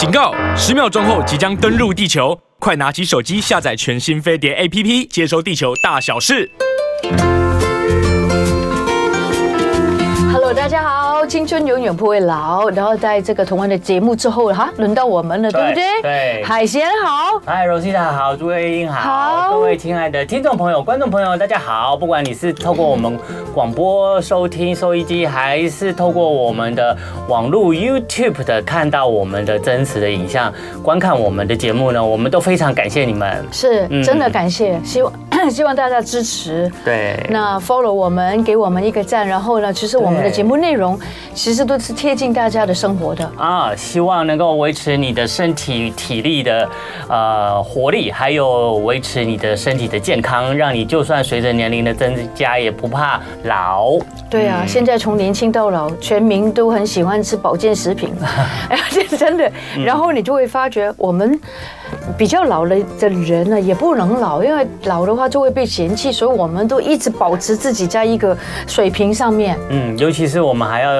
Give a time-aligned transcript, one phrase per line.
[0.00, 0.32] 警告！
[0.56, 6.50] 十秒钟后即将登陆地球，快拿起手机下载全新飞碟 APP，接收地球大小事。
[10.32, 12.68] Hello，大家好，青春永远不会老。
[12.70, 16.02] 然后在这个同样的节目之后，哈，轮到我们了，对，对不对？
[16.02, 16.44] 对。
[16.44, 21.96] 海贤好，嗨，Rosita 好，朱慧英好，好，各位亲爱的听众朋友、观众朋友，大家好。
[21.96, 23.18] 不管你是透过我们
[23.54, 26.96] 广播收听收音机，还是透过我们的
[27.28, 35.12] 网络 YouTube 的看到我们的真实的影像，观看我们的节目呢，我们都非常感谢你们，是真的感谢，嗯、希望。
[35.50, 41.00] 希望大家支持，对，那 follow 我们，给我们一个赞，然后呢，其实我们的节目内容
[41.34, 46.68] 其实都是贴近大家的生活的啊，希望能够维持你的身体体力的
[47.08, 53.98] 呃活力，还有维持你的身体的健康，让你就算随着年龄的增加也不怕老。
[54.28, 58.12] 对啊，现在从年轻到老，全民都很喜欢吃保健食品，
[58.68, 59.50] 哎呀，这真的，
[59.84, 61.40] 然后你就会发觉我们。
[62.16, 69.58] 比较老了的人呢，也不能老，因为老的话就会被嫌弃，所以我们都一直保持自己在一个水平上面。
[69.68, 70.90] 嗯，尤其是我们还要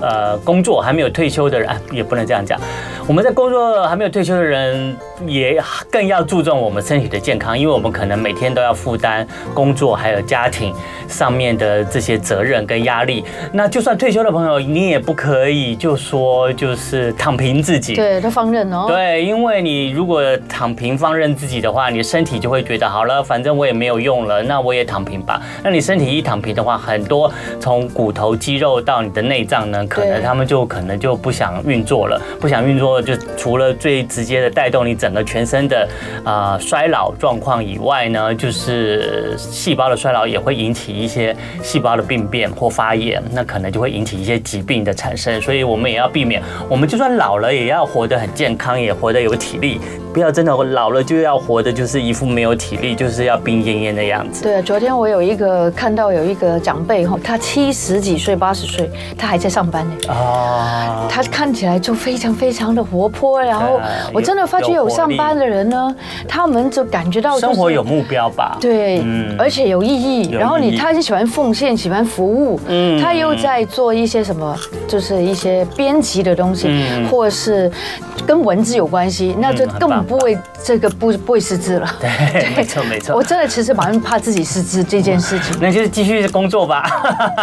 [0.00, 2.60] 呃工作还没有退休的人， 也不能这样讲。
[3.06, 10.74] 我们在工作还没有退休的人，也更要注重我们身体的健康，因为我们可能每天都要负担工作还有家庭
[11.06, 13.24] 上面的这些责任跟压力。
[13.52, 18.86] 那就算退休的朋友，你也不可以就说就是躺平自己，对，他放任哦。
[18.88, 25.40] 对，因为你如果躺平放任自己的话，你身体就会觉得好了，反正我也没有用了，那我也躺平吧。
[25.62, 33.00] 那你身体一躺平的话，很多从骨头、肌肉到你的内脏呢，可能他们就可能就不想运作了，不想运作。
[33.00, 35.88] 就除了最直接的带动你整个全身的
[36.24, 45.40] 啊衰老状况以外呢，就是细胞的衰老也会引起一些细胞的病变或发炎，那可能就会引起一些疾病的产生。
[45.40, 49.80] 所以我们也要避免，我们就算老了也要活得很健康，也活得有体力，
[50.12, 54.42] 不要真的老了就要活的就是一副没有体力，就是要病恹恹的样子。
[54.42, 60.14] 对，昨天我有一个看到有一个长辈哈，他七十几岁、八十岁，他还在上班呢。
[60.14, 62.86] 啊，他看起来就非常非常的。
[62.86, 63.80] 活泼，然后
[64.14, 65.92] 我真的发觉有上班的人呢，
[66.28, 69.02] 他们就感觉到生活有目标吧，对，
[69.36, 70.30] 而且有意义。
[70.30, 76.70] 然后你他很喜欢奉献，喜欢服务，嗯，他又在做一些什么，就是一些编辑的东西，
[77.10, 77.68] 或是
[78.24, 81.86] 跟文字有关系，那就根本不会这个不不会失智了。
[82.00, 83.14] 对，没错没错。
[83.14, 85.54] 我真的其实蛮怕自己失智这件事情。
[85.60, 86.82] 那就是继续工作吧。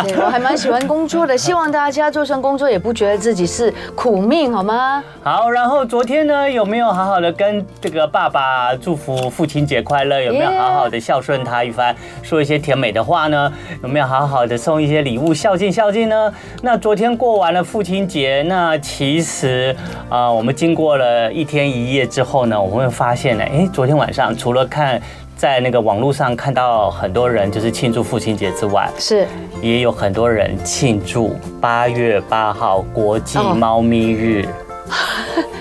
[0.03, 5.03] 对，我还蛮喜欢工作的，希望大家就算工作也不觉得自己是苦命，好吗？
[5.21, 10.19] 好，然后昨天呢，有没有好好的跟这个爸爸祝福父亲节快乐？
[10.19, 13.51] 有没有好好的孝顺他一番，说一些甜美的话呢？
[13.83, 16.33] 有没有好好的送一些礼物孝敬孝敬呢？
[16.63, 19.75] 那昨天过完了父亲节，那其实
[20.09, 25.01] 啊、呃，我们经过了一天一夜之后呢，我们会发现呢，哎，昨天晚上除了看
[25.35, 29.27] 在那个网络上看到很多人就是庆祝父亲节之外，是
[29.61, 34.45] 也有很多人庆祝八月八号国际猫咪日。
[34.87, 35.43] 哦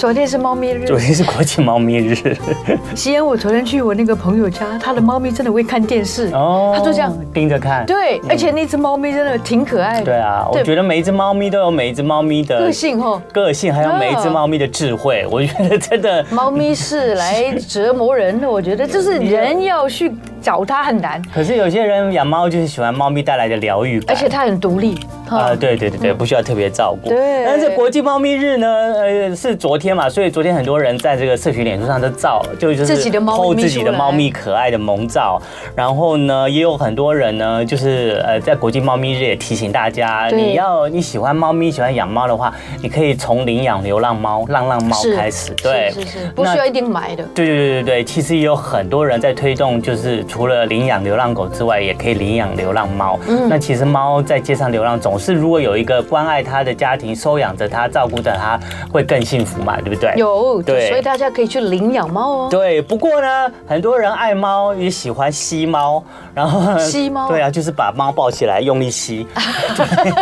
[0.00, 2.16] 昨天是猫咪日，昨天是国际猫咪日。
[2.96, 7.84] 西安，我昨天去我那个朋友家，他的猫咪真的会看电视哦，他就这样盯着看。
[7.84, 10.06] 对，而且那只猫咪真的挺可爱的。
[10.06, 15.26] 对啊，我觉得每一只猫咪都有每一只猫咪的个性哦，个性还有每一只猫咪的智慧。
[15.30, 18.50] 我觉得真的，猫咪是来折磨人的。
[18.50, 20.10] 我觉得就是人要去
[20.40, 21.22] 找它很难。
[21.34, 24.98] 可是有些人养猫就是喜欢猫咪带来的疗愈感，而且它很独立。
[25.28, 27.08] 啊，对对对对，不需要特别照顾。
[27.08, 35.40] 对，但是国际猫咪日呢，呃，是昨天嘛，所以昨天很多人在这个社群脸书上都照，就就是自己的猫咪可爱的萌照。
[35.76, 42.52] 然后呢，也有很多人呢，就是呃，在国际猫咪日也提醒大家，你要你喜欢猫咪、喜欢养猫的话，
[42.82, 45.52] 你可以从领养流浪猫、浪浪猫开始。
[45.62, 47.22] 对，是是，不需要一定买的。
[47.32, 53.18] 对对对对对，其实也有很多人在推动，就是除了领养流浪狗之外，也可以领养流浪猫。
[53.26, 58.58] 嗯，那其实猫在街上流浪总是如果有一个关爱它的家庭，收养着它，照顾着它，
[58.92, 60.14] 会更幸福嘛，对不对？
[60.16, 62.48] 有，对，所以大家可以去领养猫哦。
[62.48, 66.00] 对，不过呢，很多人爱猫也喜欢吸猫，
[66.32, 69.26] 然后吸猫， 对啊，就是把猫抱起来用力吸，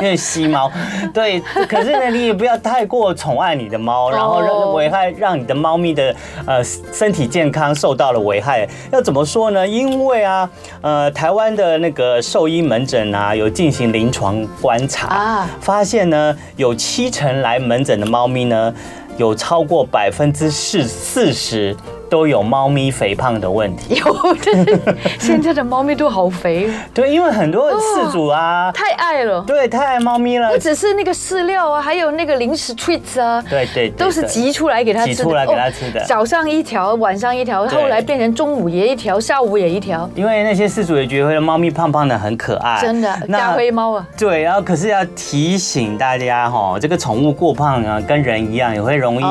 [0.00, 0.72] 对， 吸猫。
[1.12, 1.38] 对，
[1.68, 6.16] 可是呢，你也不要太过宠爱你的猫，然后让危害让你的猫咪的
[6.46, 8.66] 呃身体健康受到了危害。
[8.90, 9.68] 要怎么说呢？
[9.68, 10.48] 因为啊，
[10.80, 18.74] 呃，台湾的那个兽医门诊啊，有进行临床观察啊，发现呢，有七成来门诊的猫咪呢，
[19.16, 21.76] 有超过百分之四四十
[22.08, 23.96] 都有猫咪肥胖的问题。
[24.04, 26.68] 有，就是现在的猫咪都好肥。
[26.92, 29.42] 对，因为很多饲主啊，太爱了。
[29.46, 30.50] 对，太爱猫咪了。
[30.50, 36.04] 不只是那个饲料啊，还有那个零食 treats 啊，对对，都是挤出来给它吃的，挤出来给它吃的。
[36.04, 40.08] 早上一条，晚上一条，后来变成中午也一条，下午也一条。
[40.14, 44.06] 因为那些饲主也觉得猫咪胖胖的很可爱，真的大灰猫啊。
[44.16, 49.24] 对，然后可是要提醒大家哈，这个宠物过胖啊，跟人一样，也会容易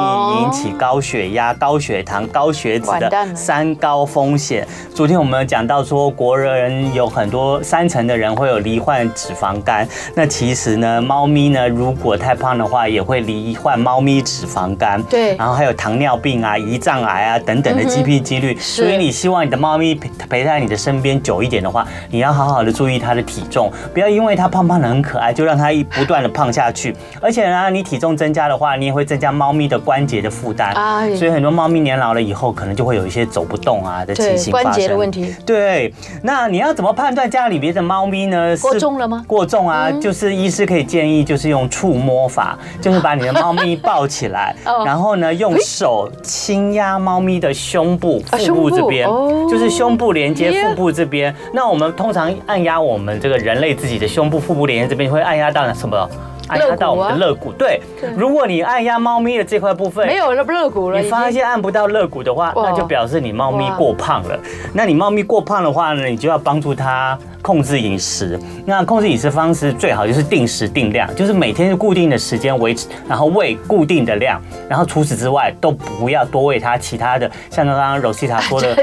[0.43, 4.67] 引起高血压、高血糖、高血脂的三高风险。
[4.93, 9.87] 昨天我们讲到说，国人有很多三成的人会有罹患脂肪肝。
[10.15, 15.01] 那其实呢，猫咪呢，如果太胖的话，也会罹患猫咪脂肪肝。
[15.03, 18.57] 对，然后还有糖尿病啊、胰脏癌啊等等的疾病几率。
[18.59, 26.95] 所以你希望你的猫咪陪陪在你的身边久一点的话，你要好好的注意它的体重，不要因为它胖胖的很可爱，就让它一不断的胖下去。
[27.21, 30.73] 而且呢，你体重增加的话，你也会增加猫咪的关节的负担。
[30.73, 34.71] 啊，所以很多猫咪年老了以后，可能就会有一些走不动啊的情形发生。
[34.71, 35.33] 关节的问题。
[35.45, 35.93] 对，
[36.23, 38.57] 那你要怎么判断家里边的猫咪呢？
[38.57, 39.23] 过重了吗？
[39.27, 49.07] 过重啊，就是医师可以建议，就是用触摸法，就是把你的猫咪抱起来， 然后呢，用手轻压猫咪的胸部、腹部这边，
[49.47, 51.33] 就是胸部连接腹部这边。
[51.53, 56.09] 那我们通常按压我们这个人类自己的胸部、腹部连接这边，会按压到什么？
[56.47, 57.51] 按压到我们的肋骨。
[57.51, 57.81] 对，
[58.15, 64.39] 如果你按压猫咪的这块部分，没有了肋骨了，你发现按不到肋骨的话，那就表示你猫咪过胖了。
[64.73, 67.17] 那你猫咪过胖的话呢，你就要帮助它。
[67.47, 78.75] 控制饮食，那控制饮食方式最好就是定时定量，就是每天固定的时间维持，然后喂固定的量，然后除此之外都不要多喂它其他的，像刚刚 Rosita 说的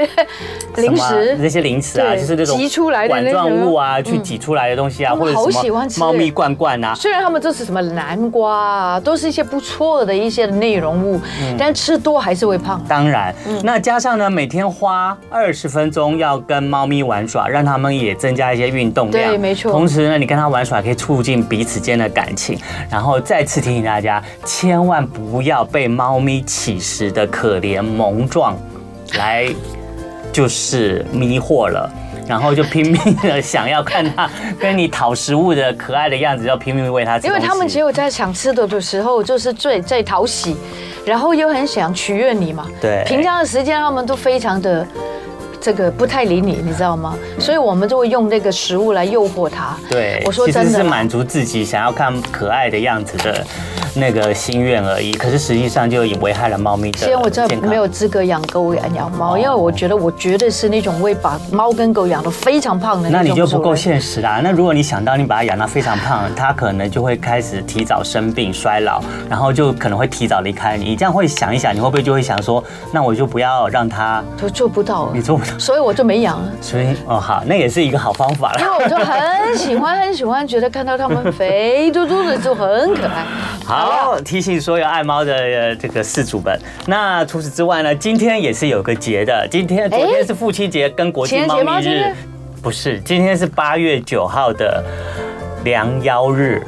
[0.77, 6.95] 零食，那些零食啊，就是那种挤出来的管状物啊，去挤出来的东西啊，或者什么猫咪罐罐啊。
[6.95, 11.21] 虽然他们这是什么南瓜啊，都是一些不错的一些内容物，
[11.55, 12.83] 但吃多还是会胖。
[12.87, 13.31] 当然，
[13.61, 18.54] 那加上呢，每天花二十分钟要跟猫咪玩耍，让他们也增加。
[18.55, 19.71] 一些运动量，对，没错。
[19.71, 22.57] 同时呢，你跟他玩耍可以促进彼此间的感情。
[22.89, 28.57] 然后再次提醒大家，千万不要被猫咪起食的可怜萌状
[29.17, 29.47] 来
[30.31, 31.91] 就是迷惑了，
[32.27, 34.29] 然后就拼命的想要看它
[34.59, 37.27] 跟你讨食物的可爱的样子，要拼命喂它吃。
[37.27, 40.55] 因为他们只有在想吃的的时候，就是最最讨喜，
[41.05, 42.67] 然后又很想取悦你嘛。
[42.81, 44.85] 对，平常的时间他们都非常的。
[45.65, 47.17] 这个不太理你，你知道吗？
[47.39, 49.75] 所以我们就会用那个食物来诱惑他。
[49.89, 53.43] 对，我说真的，是满足自己想要看可爱的样子的
[53.95, 55.13] 那个心愿而已。
[55.13, 56.97] 可是实际上就也危害了猫咪的。
[56.97, 63.23] 其实我真的没有资格养狗养养猫，因为我觉得我绝对是那种会把猫跟狗养得非常胖的那种。
[63.23, 64.39] 那你就不够现实啦。
[64.43, 70.85] 那如果你想到你把它养到非常胖，它可能就会开始提早生病衰老，然后就可能会提早离开你。
[70.85, 74.23] 你这样会想一想，你会不会就会想说，那我就不要让它？
[74.41, 75.57] 我做不到，你做不到。
[75.57, 76.51] 所以我就没养了。
[76.61, 78.59] 所以哦，好，那也是一个好方法了。
[78.59, 83.25] 因为我就很喜欢，很喜欢，觉得看到它们肥嘟嘟的就很可爱。
[83.65, 83.84] 好，
[84.23, 86.59] 提醒所有爱猫的这个饲主们。
[86.87, 89.47] 那除此之外呢，今天也是有个节的。
[89.49, 92.13] 今天昨天是父亲节跟国际猫咪日，
[92.61, 94.83] 不是，今天是八月九号的
[95.63, 96.61] 量腰日。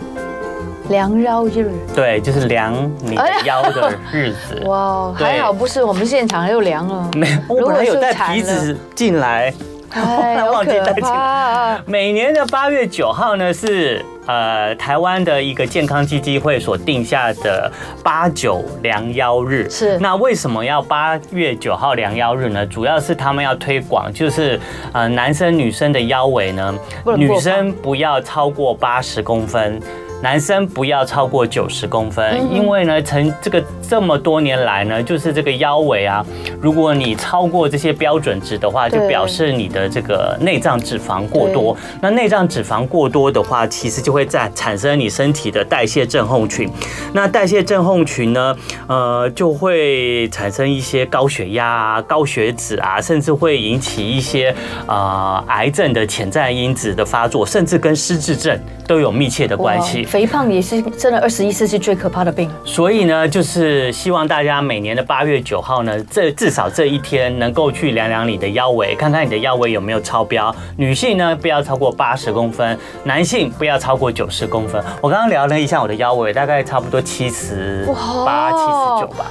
[0.90, 4.64] 量腰日，对，就是量你的腰的日子。
[4.66, 7.12] 哇，还好不是我们现场又量了。
[7.14, 9.54] 没有，我本来有带皮子进来，
[9.92, 11.80] 后 来忘记带进来。
[11.86, 17.72] 每年的八月九号呢，是呃台湾的一个健康基金会所定下的
[18.04, 19.70] 八九量腰日。
[19.70, 22.66] 是，那为什么要八月九号量腰日呢？
[22.66, 24.60] 主要是他们要推广，就是
[24.92, 26.74] 呃男生女生的腰围呢，
[27.16, 29.82] 女生不要超过八十公分。
[30.22, 36.26] 男生不要超过九十公分，因为呢，从这个这么多年来呢，就是这个腰围啊，
[36.60, 41.78] 如果你超过这些标准值的话，就表示你的这个内脏脂肪过多。
[42.02, 46.68] 那内脏脂肪过多的话，其实就会在产生你身体的代谢症候群。
[47.14, 48.58] 那代谢症候群呢，
[48.88, 54.54] 呃，就会产生一些高血压啊、高血脂啊，甚至会引起一些
[54.88, 60.07] 呃癌症的潜在因子的发作，甚至跟失智症都有密切的关系。
[60.08, 62.50] 肥胖也是真的，二十一世纪最可怕的病。
[62.64, 70.56] 所以呢，就是希望大家每年的八月九号呢，这至少这一天能够去量量你的腰围，看看你的腰围有没有超标。
[70.78, 72.74] 女性呢，不要超过八十公分；
[73.04, 74.82] 男性不要超过九十公分。
[75.02, 77.86] 我刚刚量了一下我的腰围，大概差不多七十
[78.26, 79.26] 八、七十九吧，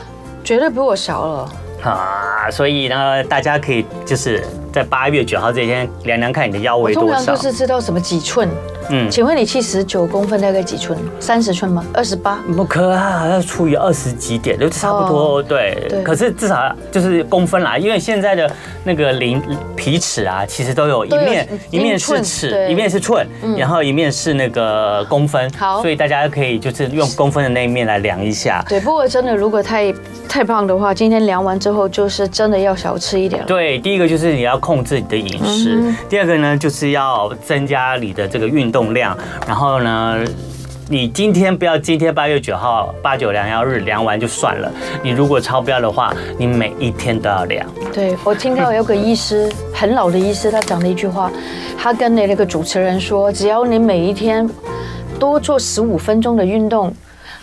[0.44, 1.48] 绝对比我小了。
[1.82, 4.44] 啊，所以呢，大家可以就是
[4.76, 7.14] 在八月九号这一天量量看你的腰围多少。
[7.14, 8.46] 通常都是知道什么几寸。
[8.90, 10.96] 嗯，请问你七十九公分大概几寸？
[11.18, 11.82] 三十寸吗？
[11.94, 12.38] 二十八？
[12.54, 15.42] 不可啊，要除以二十几点，就差不多。
[15.42, 16.02] 对，对。
[16.02, 18.48] 可是至少就是公分啦，因为现在的
[18.84, 19.42] 那个零
[19.74, 25.50] 皮尺啊，其实都有一面一面是尺，一面是寸，然后一面是那个公分。
[25.58, 28.62] 好，所以大家可以就是用公分的那一面来量一下。
[28.68, 29.92] 对，不过真的如果太
[30.28, 33.48] 太胖的话，今天量完之后就是真的要少吃一点了。
[33.48, 40.18] 对，第一个就是你要控制你的饮食，第二个呢就是要增加你的这个运动量，然后呢。
[40.88, 47.66] 你今天不要今天八月九号八九量药日量完就算了，你如果超标的话，你每一天都要量。
[47.92, 51.28] 对，我听到有个医师，很老的医师，他讲了一句话，
[51.76, 54.48] 他跟那那个主持人说，只要你每一天
[55.18, 56.94] 多做十五分钟的运动。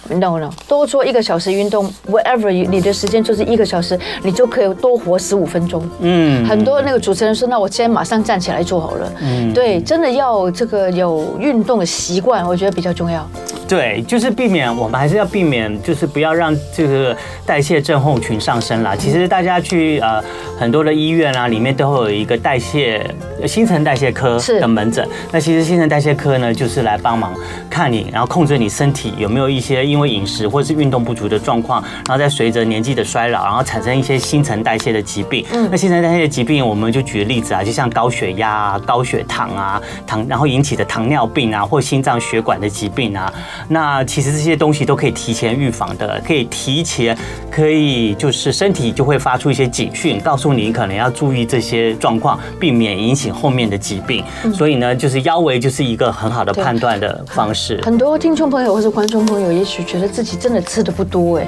[0.09, 5.81] No no，多做一个小时运动，whatever，你的时间就是一个小时，你就可以多活十五分钟。
[6.01, 9.11] 嗯，很多那个主持人说，那我今天马上站起来做好了。
[9.21, 13.27] 嗯，对，真的要这个有运动的习惯，我觉得比较重要。
[13.73, 18.95] 对，就是避免，我们还是要避免，就是不要让这个代谢症候群上升啦。
[18.95, 20.23] 其实大家去呃
[20.59, 23.03] 很多的医院啊，里面都会有一个代谢
[23.47, 25.07] 新陈代谢科的门诊。
[25.31, 27.33] 那其实新陈代谢科呢，就是来帮忙
[27.67, 29.83] 看你，然后控制你身体有没有一些。
[29.83, 35.45] 因为饮食或是运动不足的状况，然后再随着年纪的衰老，然后产生一些新陈代谢的疾病。
[35.51, 43.33] 嗯，那新陈代谢的疾病，我们就举个例子啊，就像高血压啊、高血糖啊、糖，然后引起的糖尿病啊，或心脏血管的疾病啊。
[43.67, 47.15] 那其实这些东西都可以提前预防的，可以提前，
[47.51, 54.23] 可以就是身体就会发出一些警讯，告诉你可能要注意这些状况，避免引起后面的疾病。
[54.51, 57.79] 所以呢，就是腰围就是一个很好的判断的方式。
[57.83, 59.83] 很多听众朋友或者观众朋友，也许。
[59.83, 61.47] 觉得自己真的吃的不多哎，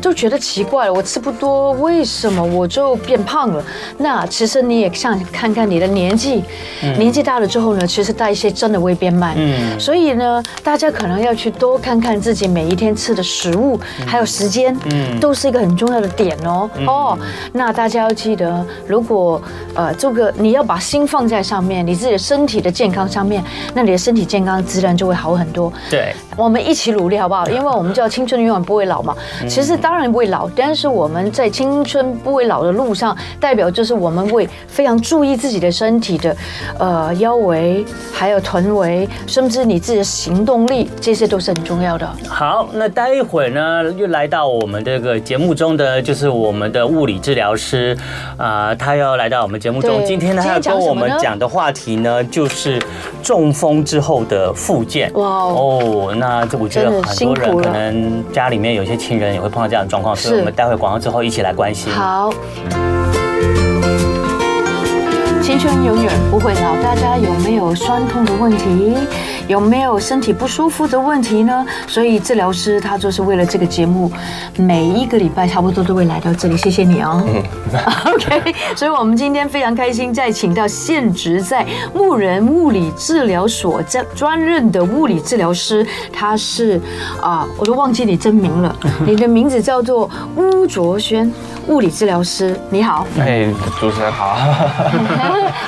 [0.00, 0.92] 就觉得奇怪了。
[0.92, 3.64] 我吃不多，为什么我就变胖了？
[3.96, 6.44] 那其实你也想看看你的年纪，
[6.98, 9.34] 年纪大了之后呢，其实代谢真的会变慢。
[9.36, 16.68] 嗯，所以呢，大家可能要去多看看自己每一天吃的食物，还有时间，嗯，都是一个很重要的点哦。
[16.86, 17.18] 哦，
[17.54, 19.40] 那大家要记得，如果
[19.74, 23.42] 呃这个你要把心放在上面，你自己的身体的健康上面，
[23.72, 25.72] 那你的身体健康自然就会好很多。
[25.88, 27.48] 对，我们一起努力好不好？
[27.48, 29.16] 因为我们叫青春永远不会老嘛，
[29.48, 36.36] 其实当然不会老，但是我们在青春不会老的路上，代表就是我们会非常注意自己的身体的，
[36.78, 37.82] 呃腰围，
[38.12, 42.06] 还有臀围，甚至你自己的行动力，这些都是很重要的。
[42.28, 47.96] 好，那待一会儿呢，又来到我们这个节目中的就是我们的物理治疗师，
[48.36, 52.78] 啊、呃，他要来到我们节目中，今天呢，他要跟我们讲的话题呢，就是
[53.22, 55.10] 中风之后的复健。
[55.14, 58.10] 哇哦，那这我觉得很多人可能。
[58.32, 61.92] 家里面有些亲人也会碰到这样的状况，所以我们待会广告之后一起来关心。
[61.92, 62.32] 好。
[65.40, 68.96] 青春永远不会老，大家有没有酸痛的问题？
[69.50, 71.66] 有没有身体不舒服的问题呢？
[71.88, 74.08] 所以治疗师他就是为了这个节目，
[74.56, 76.56] 每一个礼拜差不多都会来到这里。
[76.56, 77.20] 谢谢你哦。
[77.26, 77.42] 嗯。
[78.14, 86.80] OK，所以我们今天非常开心，再请到现职在牧人物理治疗所专专任的物理治疗师，他是
[87.20, 91.28] 啊，我都忘记你真名了，你的名字叫做巫卓轩。
[91.70, 93.06] 物理治疗师，你好。
[93.16, 93.46] 哎，
[93.78, 94.36] 主持人好。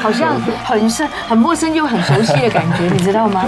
[0.03, 3.45] 好像很深很陌生又很熟悉的感觉，你知道吗？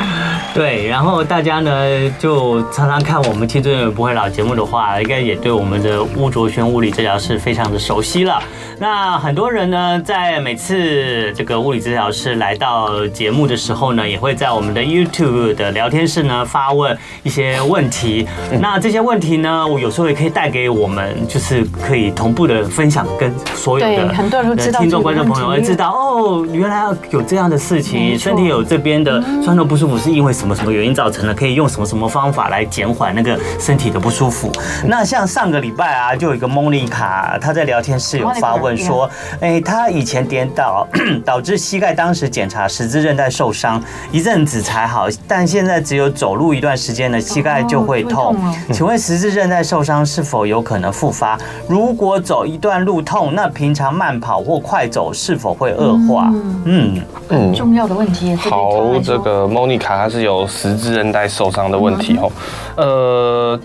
[0.54, 8.42] 对，然后大家呢就常常看我们《青春永远不会老》节目的话，应该也对我们的巫卓轩物理治疗师非常的熟悉了。
[8.78, 18.26] 那很多人呢，在每次这个物理治疗师来到节目的时候呢，也会在我们的 YouTube 的聊天室呢发问一些问题。
[18.60, 31.34] 那这些问题呢，我有时候也可以带给我们，就是可以同步的分享，跟所有的很多人都知道听众观众朋友会知道哦，原来要有这样的事情，身体有这边的酸痛不舒服是因为什么什么原因造成的？
[31.34, 34.50] 可以用什么什么方法来减缓那个身体的不舒服？
[34.86, 39.08] 那像上个礼拜啊，就有一个莫妮卡，她在聊天室有发问说，
[39.40, 40.86] 哎，她以前跌倒
[41.24, 48.34] 导致膝盖当时检查十字韧带受伤，一阵子才好，但现在只有走路一段时间呢，膝盖就会痛。
[48.72, 51.38] 请问十字韧带受伤是否有可能复发？
[51.68, 56.30] 如果走一段路痛，那平常慢跑或快走是否会恶化？
[56.64, 58.34] 嗯嗯，重要的问题。
[58.34, 62.32] 好，这个莫妮卡她是有十字韧带受伤的问题哦，
[62.76, 63.60] 呃。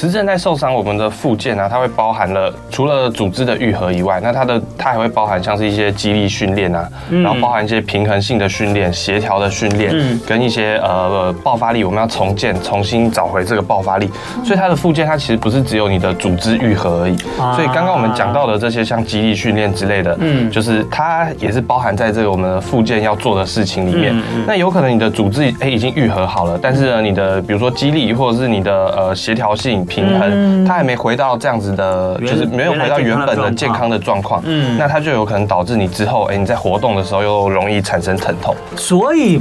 [0.00, 9.92] 十字韧带受伤，我们的附件啊，它会包含了除了组织的愈合以外，那它的它还会包含像是一些肌力训练啊，然后包含一些平衡性的训练、协调的训练，
[10.24, 14.08] 跟一些呃爆发力，我们要重建、重新找回这个爆发力。
[14.44, 17.16] 所以它的附件，它其实不是只有你的组织愈合而已。
[17.56, 24.14] 所以刚刚我们讲到的这些像肌力训练之类的，嗯，就是它也是包含在这个我们的附件要做的事情里面。
[24.46, 34.40] 那有可能你的组织哎已经愈合好了，但是呢，你的比如说肌力或者是你的呃协调性、平衡，它还没回到这样子的，就是没有回到原本的健康的状况。
[34.44, 38.54] 嗯，那它就有可能导致你之后哎你在活动的时候又容易产生疼痛。
[38.76, 39.40] 所以。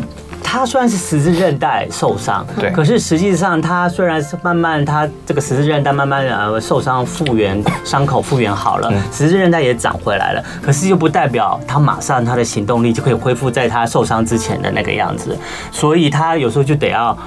[0.50, 15.38] 它虽然是十字韧带受伤，对，可是实际上它虽然是慢慢，它这个十字韧带慢慢呃受伤复原，伤口复原好了，十字韧带也长回来了，可是又不代表它马上它的行动力就可以恢复在它受伤之前的那个样子，
[15.70, 17.18] 所以它有时候就得要。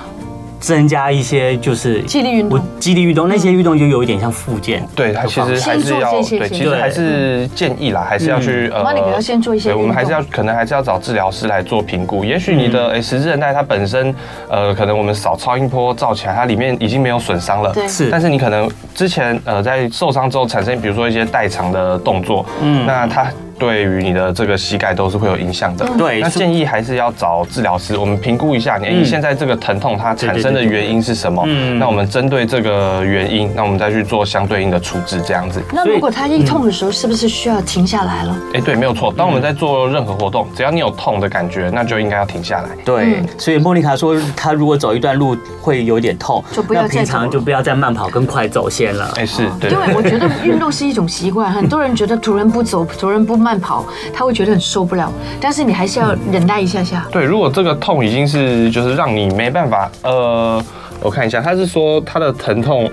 [0.61, 4.87] 增加一些就是肌力运动，肌力运动那些运动就有一点像复健。
[4.95, 9.71] 对，它其实还是要对，其实还是建议啦，还是要去呃，你要先做一些。
[9.71, 12.25] 对，我们还是要可能还是要找治疗师来做评估。
[12.25, 14.15] 也许你的诶十字韧带它本身
[14.49, 17.73] 呃，可能我们扫超音波照起来，它里面已经没有损伤了。
[17.73, 18.11] 对，是。
[18.11, 23.27] 但是你可能之前呃在受伤之后产生，比如说一些代偿的动作，嗯，那它。
[23.61, 25.87] 对于你的这个膝盖都是会有影响的。
[25.99, 31.45] 对，那建议还是要找治疗师，我们评估一下你，你现在这个疼痛它产生的原因是什么？
[31.47, 35.63] 嗯，那我们针对这个原因，那我们再去做相对应的处置，这样子。
[35.73, 38.35] 那如果他一痛的时候，是不是需要停下来了？
[38.55, 39.13] 哎，对，没有错。
[39.15, 42.71] 当我们在做任何活动，只要你有痛的感觉，那就应该要停下来。
[42.83, 49.13] 对，所以莫妮卡说，她如果走一段路会有点痛，就不要平常就不要再慢跑跟快走先了。
[49.17, 49.71] 哎，是对。
[49.71, 54.31] 因为我觉得运动是一种习惯，很多人觉得突然不走，突然不慢慢跑，他会。
[54.41, 57.05] 觉得很受不了，但是你还是要忍耐一下下。
[57.11, 60.65] 对，如果这个痛已经是就是让你没办法，呃，
[61.03, 62.91] 我看一下，他是说他的疼痛，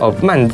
[0.00, 0.50] 呃，慢。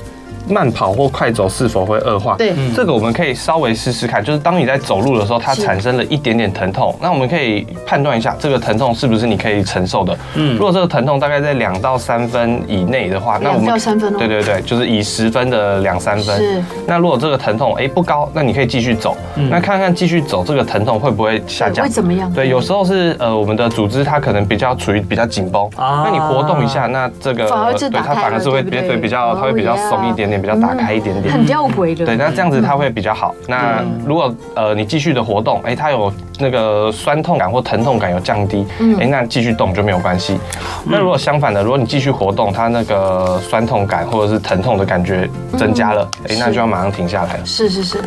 [0.49, 2.37] 慢跑或快走是否会恶化？
[2.37, 4.23] 对，这个我们可以稍微试试看。
[4.23, 10.17] 就是当你在走路的时候，它产生了一点点疼痛，那我们可以判断一下这个疼痛是不是你可以承受的。
[10.35, 14.19] 嗯，如果这个疼痛大概在两到三分以内的话，那我们两到三分哦。
[14.19, 16.37] 对对对，就是以十分的两三分。
[16.37, 16.63] 是。
[16.87, 19.17] 那如果这个疼痛哎不高，那你可以继续走。
[19.51, 21.85] 那看看继续走这个疼痛会不会下降？
[21.85, 22.33] 会怎么样？
[22.33, 27.45] 对，有时候是呃我们的组织它可能比较处于比较紧绷啊，那你活动一下，那这个
[27.91, 31.33] 对它反而是会对比较它会比较松一点点，比较打开一点点。
[31.33, 33.35] 很吊诡的，对，那这样子它会比较好。
[33.47, 38.67] 那如果呃你继续的活动，哎，它有那个酸痛感或疼痛感有降低，
[38.99, 40.39] 哎，那继续动就没有关系。
[40.85, 47.45] 那如果相反的，如果你继续活动，它那个酸痛感或者是疼痛的感觉增加了，哎，那就要马上停下来了。
[47.45, 48.03] 是是是。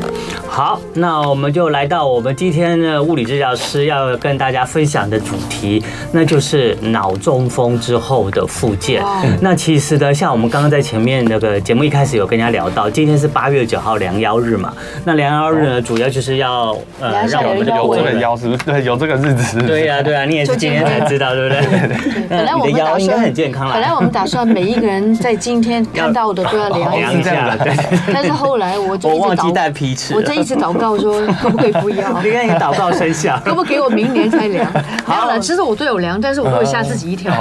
[0.48, 9.04] 好，那我们就来到我们今天的物理治疗师要跟大家分享的主题，那就是脑中风之后的复健。
[9.40, 12.90] 那其实呢，像我们刚刚在前面那个节目一开始有跟人家聊到。
[12.90, 14.74] 今天是八月九号量腰日嘛？
[15.06, 18.64] 那量腰日呢，主要就是要呃，让我们有这个腰是不是？
[18.64, 19.60] 对，有这个日子。
[19.60, 21.62] 对呀，对呀，你也是今天才知道，对不对？
[22.30, 23.74] 本来我们打算很健康了。
[23.74, 27.74] 本来我们打算每一个人在今天看到的都要量一下，对。
[28.14, 32.12] 但是后来我 我忘记带皮尺，我在一直祷告说可不可以不要？
[32.22, 34.72] 你看你祷告生效，可不可以我明年再量？
[35.06, 37.32] 好了，其实我都有量，但是我会吓自己一跳。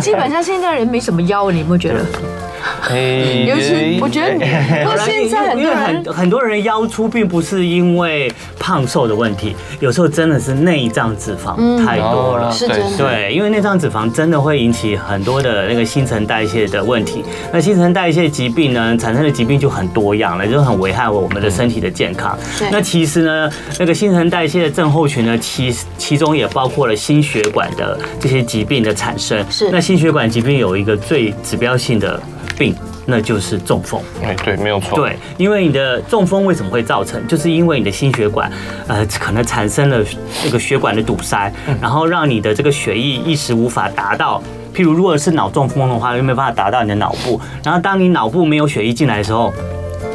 [0.00, 2.04] 基本上现在人没什么腰，你有没有觉得？
[3.46, 4.44] 尤其我觉得你，
[5.04, 12.50] 现在很多人很很多人腰粗，并不是因为胖瘦的问题，有时候真的是内脏脂肪太多了。
[12.52, 12.96] 是真的。
[12.98, 17.24] 对，因为内脏脂肪真的会引起很多的那个新陈代谢的问题。
[17.52, 22.38] 那新陈代谢疾病呢，产生的疾病就很多样了，就很危害我们的身体的健康。
[22.70, 29.44] 那其实呢，那个新陈代谢的症候群呢，其其中也包括了心血管的这些疾病的产生。
[29.50, 29.70] 是。
[29.70, 32.20] 那心血管疾病有一个最指标性的。
[32.58, 32.74] 病，
[33.06, 34.00] 那就是中风。
[34.22, 34.98] 哎，对，没有错。
[34.98, 37.26] 对，因为你的中风为什么会造成？
[37.26, 38.50] 就是因为你的心血管，
[38.86, 40.04] 呃，可能产生了
[40.42, 44.42] 这个血管的堵塞，然后让你的这个血液一时无法达到。
[44.74, 47.40] 譬如，如果是脑中风的话，又没有办法达到你的脑部。
[47.62, 49.52] 然后，当你脑部没有血液进来的时候。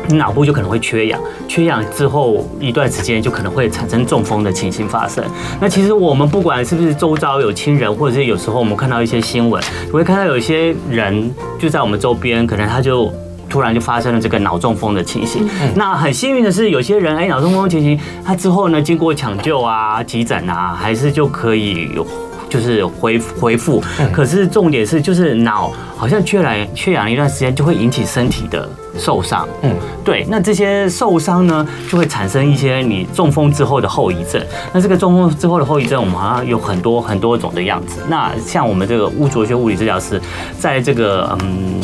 [0.10, 5.24] 你脑部就可能会缺氧，缺氧之后一段时间就可能会产生中风的情形发生。
[5.62, 13.12] 那其实我们不管是不是周遭有亲人，或者是有时候我们看到一些新闻，会看到有一些人就在我们周边，可能他就
[13.48, 15.48] 突然就发生了这个脑中风的情形。
[15.76, 22.06] 那很幸运的是，有些人哎，脑中风情形他之后呢，经过抢救啊、急诊啊，还是就可以有。
[22.50, 23.82] 就是恢恢复，
[24.12, 34.44] 可是重点是就是脑好像缺氧缺氧一段时间就会引起身体的受伤，嗯，对，那这些受伤呢就会产生一些你中风之后的后遗症。
[34.74, 38.02] 那这个中风之后的后遗症，我们好像有很多很多种的样子。
[38.10, 40.20] 那像我们这个物卓学物理治疗师，
[40.58, 41.80] 在这个嗯。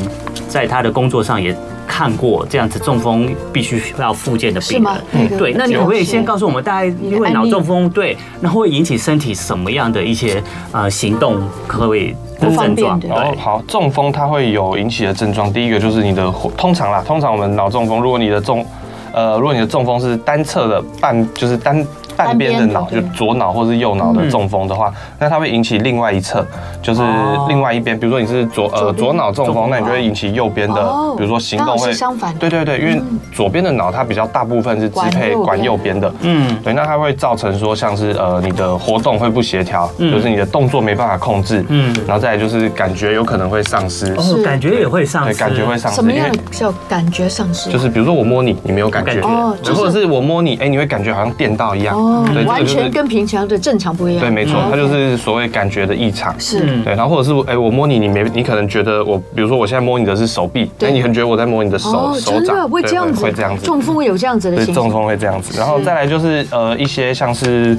[0.48, 1.54] 在他的工作上也
[1.88, 4.94] 看过这样子中风必须要复健的病人。
[5.14, 13.00] 嗯，对，那你可不可以先告诉我们，大概因为脑中风对，那会引起身体什么样的一些呃行动可以的症状？
[13.10, 18.66] 哦，好，中风它会有引起的症状，第一个就是你的通常啦，通常我们脑中风，如果你的中
[19.14, 21.86] 呃，如果你的中风是单侧的半，就是单。
[22.16, 26.46] 半边的脑就左脑或是右脑的中风的话，那它会引起另外一侧，
[26.82, 27.02] 就是
[27.48, 27.98] 另外一边。
[28.00, 30.82] 比如说你是左呃左脑中风，那你就会引起右边的，
[31.18, 32.34] 比如说行动会相反。
[32.36, 33.02] 对对对，因为
[33.34, 45.96] 左边的脑它比较大部分是支配管右边的，嗯，对，那它会造成说像是呃你的活动会不协调，就是你的动作没办法控制，嗯，然后再来就是感觉有可能会丧失，哦，感觉也会丧失，对，感觉会丧失。
[45.96, 47.72] 什么样叫感觉丧失？
[47.72, 51.96] 就是比如说我摸你，你没有感觉，哦，或者是我摸你，哎，你会感觉好像电到一样。
[52.34, 54.22] 对，完全跟平常的正常不一样。
[54.22, 56.34] 对，没错，它就是所谓感觉的异常。
[56.40, 63.66] 是，对，然后或者是哎，我摸你，你没，你可能觉得我，比如说我现在摸你的是手臂，哎，你可能觉得我在摸你的手手掌，会这样子，会这样子。
[63.66, 64.76] 中风有这样子的情况。
[64.76, 67.78] 中风会这样子，然后再来就是呃一些像是。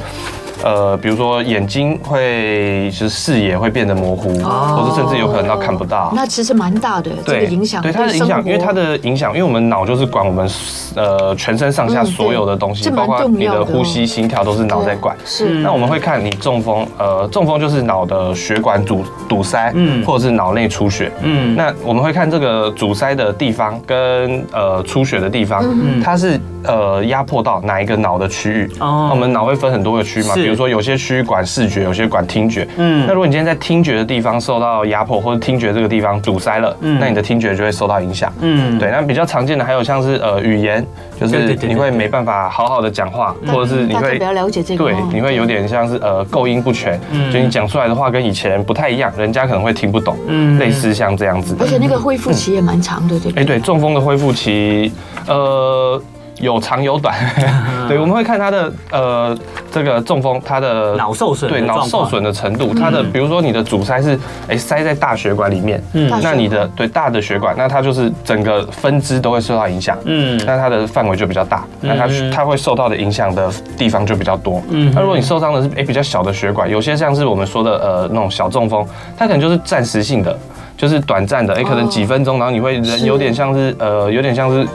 [0.62, 6.10] 呃，比如说眼睛会，其实视野会变得模糊，或者甚至有可能到看不到。
[6.14, 7.82] 那其实蛮大的，这个影响。
[7.82, 10.48] 对它的影响，因为它的影响，因为我们脑就是管我们
[10.94, 15.16] 呃全身上下所有的东西，包括你的呼吸、心跳都是脑在管。
[15.24, 15.60] 是。
[15.60, 21.54] 那我们会看你中风，呃，中风就是脑的血管阻堵塞，嗯，或者是脑内出血，嗯。
[21.54, 25.62] 那我们会看这个阻塞的地方跟呃出血的地方，
[26.02, 28.70] 它是呃压迫到哪一个脑的区域？
[28.80, 29.10] 哦。
[29.12, 30.34] 我们脑会分很多个区嘛。
[30.46, 32.64] 比如说有些区域管视觉，有些管听觉。
[32.76, 38.32] 嗯，那如果你今天在听觉的地方受到压迫，或者听觉这个地方堵塞了，嗯，那你的听觉就会受到影响。
[38.40, 38.88] 嗯，对。
[38.92, 40.86] 那比较常见的还有像是呃语言，
[41.20, 46.96] 就是你会没办法好好的讲话，或者是你会比较了解这个，对，你会有点像是呃构音不全，
[47.32, 50.16] 就你讲出来的话跟以前不太一样，人家可能会听不懂。
[50.28, 51.56] 嗯，类似像这样子。
[51.58, 53.42] 而且那个恢复期也蛮长的，对不对？
[53.42, 54.92] 哎，对，中风的恢复期，
[55.26, 56.00] 呃。
[56.40, 57.14] 有长有短，
[57.88, 59.38] 对，我们会看他的呃
[59.72, 80.38] 这个中风，他的脑受损，对脑受损的程度，他的比如说你的阻塞是哎塞在大血管里面，嗯，那你的对大的血管，那它就是整个分支都会受到影响，嗯，那它的范围就比较大，那它它会受到的影响的地方就比较多，嗯，那如果你受伤的是哎比较小的血管，有些像是我们说的呃那种小中风，它可能就是暂时性的，
[80.76, 84.68] 就是短暂的，哎可能几分钟，然后你会人有点像是呃有点像是。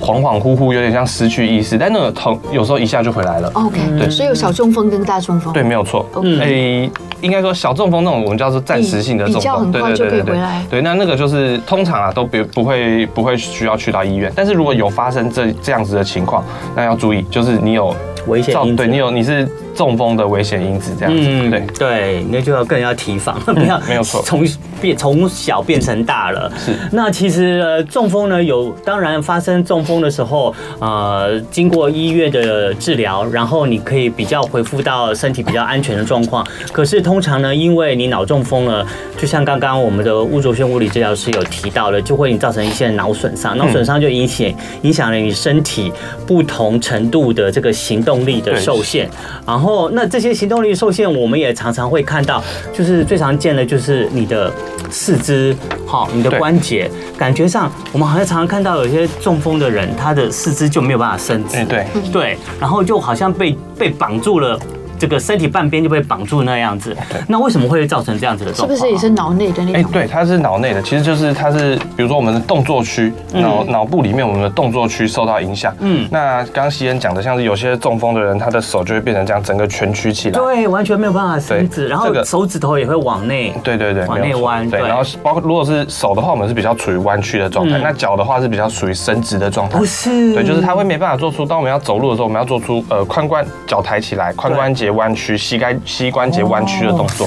[0.00, 3.50] 恍恍惚惚，有点像失去意识，但那个疼有时候一下就回来了。
[3.54, 5.52] OK，对，所以有小中风跟大中风。
[5.52, 6.06] 对，没有错。
[6.22, 10.38] 嗯，诶，应该说小中风那种我们叫做暂时性的中风，对对对对对。
[10.70, 17.94] 对，那那个就是通常啊都不不会不会需要去到医院，但是如果有发生这这样子的情况，那要注意，就是你有
[18.26, 19.48] 危险对你有你是。
[19.78, 24.44] 中风的危险因子这样子，嗯、对对，那就要更要提防，不要没有错，从
[24.80, 26.52] 变从小变成大了。
[26.58, 36.44] 是，那其实、呃、中风呢，有当然发生中风的时候，呃，经过医院的治疗，然后你可以比较恢复到身体比较安全的状况。
[36.72, 38.84] 可是通常呢，因为你脑中风了，
[39.16, 45.92] 就像刚刚我们的吴卓轩物理治疗师有提到了，就会造成一些脑损伤，脑损伤就影响影响了你身体
[46.26, 49.08] 不同程度的这个行动力的受限，
[49.46, 49.67] 然后。
[49.68, 54.50] 哦，那这些行动力受限，我们也常常会看到，就是最常见的就是你的
[54.90, 55.54] 四肢，
[55.84, 64.58] 好，你的关节，感觉上我们好像常常看到有些中风的人，他的四肢就没有办法伸直，对对，然后就好像被被绑住了。
[64.98, 66.96] 这个身体半边就被绑住那样子，
[67.28, 68.76] 那为什么会造成这样子的状况？
[68.76, 69.80] 是不是也是脑内的那种？
[69.80, 75.74] 哎，对，它是脑内的，其实就是它是，比如说我们的动作区，脑脑部里面我们的动作区受到影响。
[75.80, 89.78] 嗯，那刚刚希恩讲的，像是有些中风的人，他的手就会变成这样，整个蜷曲起来，对，完全没有办法伸直，然后手指头也会往内，对对对，往内弯，对，然后包括如果是手的话，我们是比较处于弯曲的状态，那脚的话是比较属于伸直的状态。
[89.78, 95.74] 不是，对，就是他会没办法做出，当我们要走路的时候，我们要做出呃髋关脚抬起来，髋关节弯曲，膝盖。
[95.84, 97.26] 膝关节弯曲的动作，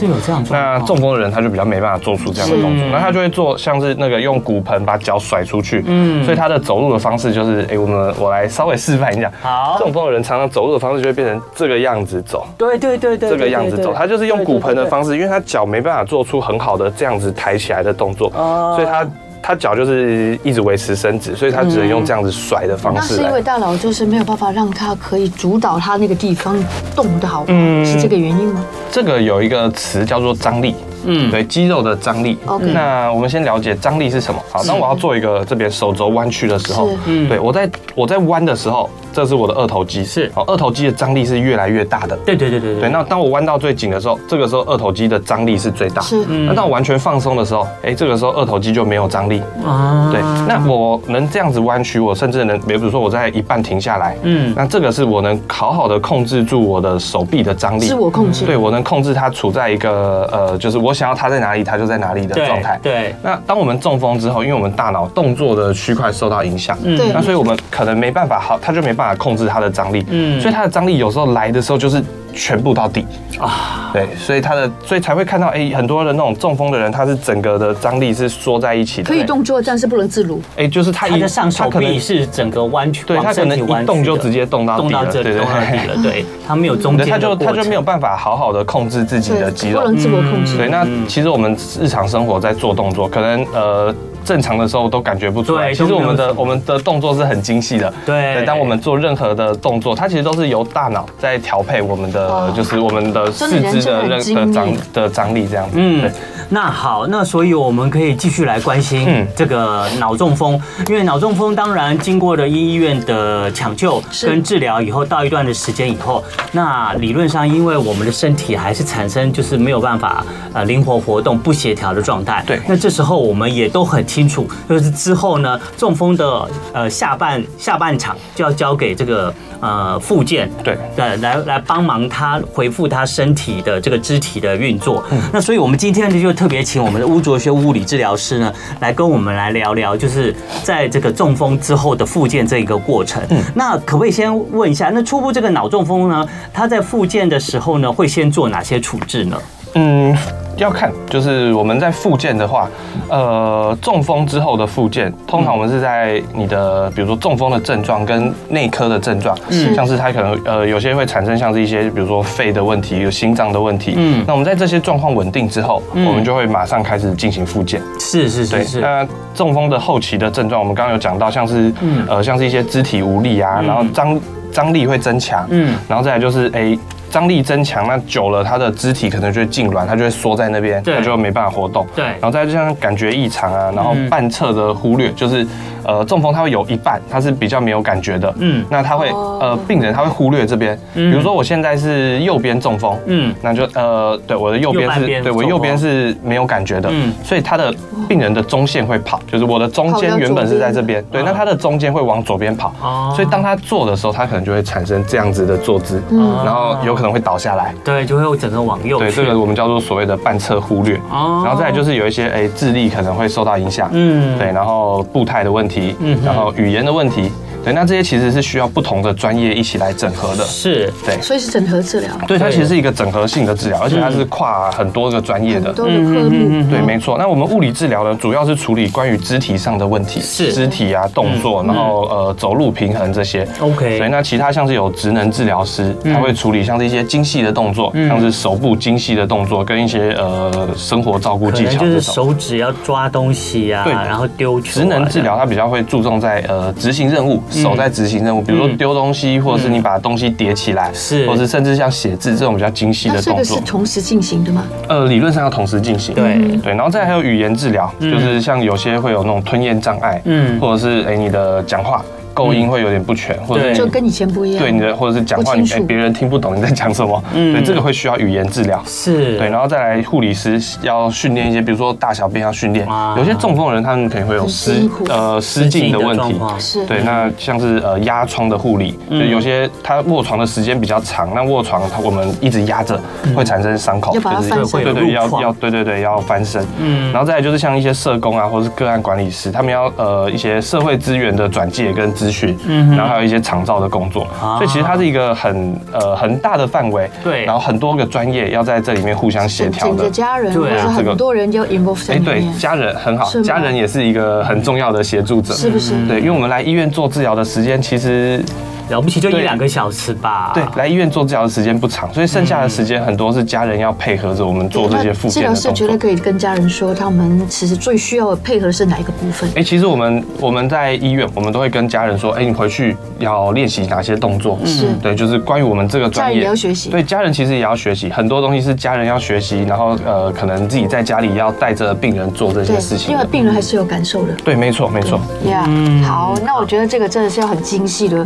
[0.49, 9.31] 那中风的人他就比较没办法做出这样的动作，那他就会做像是那个用骨盆把脚甩出去，嗯，所以他的走路的方式就是，哎，我们我来稍微示范一下。
[9.41, 18.29] 好，中风的人常常走路的方式就会变成这个样子走，对对对对，这个样子走，他就是用骨盆的方式，因为他脚没办法做出很好的这样子抬起来的动作，
[18.75, 19.07] 所以他。
[19.41, 23.15] 他脚就是一直维持伸直，所以他只能用这样子甩的方式。
[23.15, 26.55] 那是因为大脑就是没有办法让他可以主导他那个地方
[26.95, 28.63] 动得好，嗯，是这个原因吗？
[28.91, 30.75] 这个有一个词叫做张力。
[31.05, 32.37] 嗯，对，肌肉的张力。
[32.45, 34.39] OK 那我们先了解张力是什么。
[34.51, 37.27] 好，当我要做一个这边手肘弯曲的时候，嗯。
[37.27, 40.31] 对我在我在弯的时候，这是我的二头肌，是。
[40.33, 42.17] 好，二头肌的张力是越来越大的。
[42.25, 46.01] 对对对对对，那当我弯到最紧的时候，这个时候二头肌的张力是最大。
[46.01, 46.25] 是。
[46.25, 49.41] 那当我完全放松的时候，哎，这个时候二头肌就没有张力。
[49.65, 50.09] 啊。
[50.11, 54.53] 对，那我能这样子弯曲，我甚至能，比如说我在一半停下来，嗯。
[54.55, 58.45] 那这个是我能好好的控制住我的手臂的张力，是我控制。
[58.45, 62.79] 对我能控制它处在一个呃，就是我想要它在哪里，它就在哪里的状态。
[62.81, 66.99] 对，那当我们中风之后，因为我们大脑动作的区块受到影响，嗯。
[67.13, 70.39] 那所以我们可能没办法好，它就没办法控制它的张力，嗯。
[70.39, 73.05] 所以它的张力有时候来的时候就是全部到底
[73.39, 80.41] 啊，对，所以他的所以才会看到哎、很多的那种中风的人，他是整个的张力是缩在一起的，可以动作，但是不能自如。
[80.57, 85.87] 哎、就是他一他的上手他可能臂是整个弯曲，对他可能一动就直接动到底了，动到这里，对对动到底对。
[85.87, 90.57] 了，对， 他没有中对，间他就他就没有办法好好的控制自己的肌肉不，能自我控制。
[90.57, 95.69] 对，那其实我们日常生活在做动作，可能呃正常的时候都感觉不出来。
[95.69, 97.91] 对其实我们的我们的动作是很精细的。
[98.05, 105.77] 对当我们做任何的动作，它其实都是由大脑在调配我们的哦，就是我们的四肢的真的张的张力这样子。
[105.77, 106.11] 嗯对，
[106.49, 122.43] 那好，那所以我们可以继续来关心嗯这个脑中风，因为脑中风当然经过了医院的抢救跟治疗以后，到一段的时间以后，那理论上因为我们的身体还是产生就是没有办法呃灵活活动、不协调的状态。
[122.45, 130.49] 对那这时候我们也都很清楚，就是之后呢，中风的呃下半下半场就要交给这个呃复健。
[130.63, 135.01] 对，来来来帮忙他回复他身体的这个肢体的运作。
[135.31, 143.23] 那所以我们今天呢就特别请我们的巫卓学物理治疗师呢来跟我们来聊聊，就是在这个中风之后的复健这一个过程。
[143.55, 149.37] 那可不可以先问一下，那初步这个脑中风呢，他在复健的时候呢会先做哪些处置呢？
[149.75, 150.13] 嗯，
[150.57, 152.69] 要看，就是我们在复健的话，
[153.09, 159.73] 呃，中风之后的复健，通常我们是在你的，比如说中风的症状跟内科的症状，嗯。
[159.73, 164.23] 像是它可能呃有些会产生像是一些，比如说肺的问题、有心脏的问题，嗯。
[164.27, 166.05] 那我们在这些状况稳定之后，嗯。
[166.05, 167.81] 我们就会马上开始进行复健。
[167.99, 172.05] 是是对是，是，那中风的后期的症状，我们刚刚有讲到，像是嗯。
[172.07, 173.65] 呃像是一些肢体无力啊，嗯。
[173.65, 174.19] 然后张
[174.51, 175.75] 张力会增强，嗯。
[175.87, 176.77] 然后再来就是哎。
[177.11, 180.95] 张力增强，那久了，它的肢体可能就会痉挛，它就会缩在那边，对。
[180.95, 181.85] 它就没办法活动。
[181.95, 182.05] 对。
[182.05, 185.45] 然后再就像感觉异常啊，然后嗯半侧的忽略，就是
[185.83, 188.65] 呃中风他会有一半他是比较没有感觉的，嗯。
[188.69, 189.39] 那他会哦。
[189.41, 193.33] 呃病人他会忽略这边，比嗯如说我现在是右边中风，嗯。
[193.41, 197.11] 那就呃，对，我的右边是，对我右边是没有感觉的，嗯。
[197.23, 197.73] 所以他的
[198.07, 203.11] 病人的中线会跑，就是我的中间原本是在这边，对，那他的中间会往左边跑，哦。
[203.15, 206.19] 所以当他坐的时候，他可能就会产生这样子的坐姿，嗯。
[206.45, 211.41] 然后有可能会倒下来，对，就会整个往右对，这个我们叫做所谓的半侧忽略，哦。
[211.43, 214.37] 然后再来就是有一些哎智力可能会受到影响，嗯。
[214.37, 217.31] 对，然后步态的问题嗯，然后语言的问题，
[217.63, 221.21] 对，那这些其实是需要不同的专业一起来整合的，是对。
[221.21, 225.75] 所以是整合治疗，对，它其实是一个整合性的治疗，而且它是跨很多个专业的很。
[225.75, 226.69] 多的科目。
[226.69, 227.17] 对，没错。
[227.17, 233.47] 那我们物理治疗呢，主要是处理关于肢体上的问题，是肢体啊、动作，然后呃走路平衡这些。
[233.59, 242.01] OK 对，那其他像是有职能治疗师，嗯他会处理像是一些精细的动作，像是手部精细的动作，跟一些呃生活照顾技巧就是。
[242.01, 244.73] 手指要抓东西啊，对然后丢球啊。
[244.73, 251.27] 职能治疗它比较会注重在呃执行任务，手在执行任务，比如说丢东西，或者是你把东西叠起来，是。
[251.27, 253.61] 或者是甚至像写字这种比较精细的动作这个是。
[253.65, 254.63] 同时进行的吗？
[254.87, 256.15] 呃，理论上要同时进行。
[256.15, 256.37] 对。
[256.61, 260.59] 对，然后再还有语言治疗，就是像有些会有那种吞咽障碍，嗯。
[260.59, 264.59] 或者是哎你的讲话构音会有点不全，或者就跟以前不一样。
[264.63, 265.53] 对你的或者是讲话
[265.87, 267.53] 别人听不懂你在讲什么，嗯。
[267.53, 268.81] 对，这个会需要语言治疗。
[268.85, 273.15] 是，对，然后再来护理师要训练一些，比如说大小便要训练啊。
[273.17, 276.39] 有些中风的人他们可能会有失呃失禁的问题。
[276.59, 276.85] 是。
[276.85, 282.99] 对，那像是呃压疮的护理，就有些他卧床的时间比较长，那卧床他我们一直压着
[283.35, 284.67] 会产生伤口，要把它翻身。
[284.67, 286.65] 会对对，要要对对对要翻身。
[286.79, 287.11] 嗯。
[287.11, 294.57] 然后再来就是像一些社工啊，或者是个案管理师，他们要呃一些社会资源的转介跟咨询，嗯然后还有一些长照的工作，啊。
[294.57, 297.45] 所以其实它是一个很呃很大的范围，对。
[297.45, 300.07] 然后很多个专业要在这里面互相协调的。
[300.11, 305.95] 家人对很多人就 involve 在哎，对家人很好家人也是一个很重要的协助者，是不是？
[306.07, 308.43] 对，因为我们来医院做治疗的时间其实
[308.91, 310.51] 了不起就一两个小时吧。
[310.53, 315.87] 对，来医院做治疗的时间不长，所以剩下的时间很多是家人要配合着我们做这些复治疗师健的动作。
[315.87, 319.49] 觉得可以跟家人说，他们其实最需要配合的是哪一个部分？
[319.55, 324.59] 哎、其实我们我们在医院，我们都会跟家人说，哎、你回去要练习哪些动作？
[324.65, 333.11] 是对，就是关于我们这个专业，也要学习对，家人其实也要学习，很多东西是家人要学习，然后呃，可能自己在家里要带着病人做这些事情。
[333.11, 334.33] 因为病人还是有感受的。
[334.43, 335.19] 对，没错，没错。
[335.45, 338.25] 呀、yeah, 好，那我觉得这个真的是要很精细的，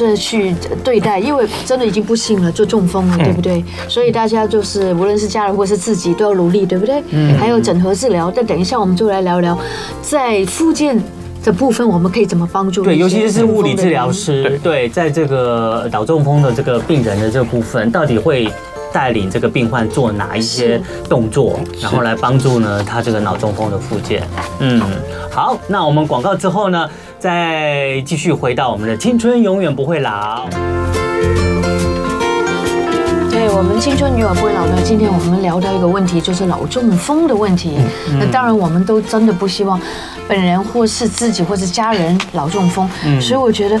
[0.00, 3.62] 这去对待，因为真的已经不幸了，就中风了，对不对？
[3.86, 7.02] 所以大家就是无论是家人或是自己都要努力，对不对？
[7.36, 9.58] 还有整合治疗，但等一下我们就来聊聊，
[10.00, 10.98] 在附件
[11.44, 12.82] 的部分我们可以怎么帮助？
[12.82, 18.48] 对，尤其是物理治疗师，对对，在这个脑中风的这个病人的这个部分，到底会
[18.92, 24.22] 带领这个病患做哪一些动作，然后来帮助呢他这个脑中风的复健？
[24.58, 24.82] 嗯，
[25.30, 30.48] 好，那我们广告之后呢，再继续回到我们的青春永远不会老。
[33.30, 34.74] 对我们青春永远不会老呢。
[34.84, 37.78] 今天我们聊到一个问题，就是脑中风的问题。
[38.18, 39.80] 那当然，我们都真的不希望
[40.28, 42.90] 本人或是自己或是家人脑中风。
[43.20, 43.80] 所以我觉得，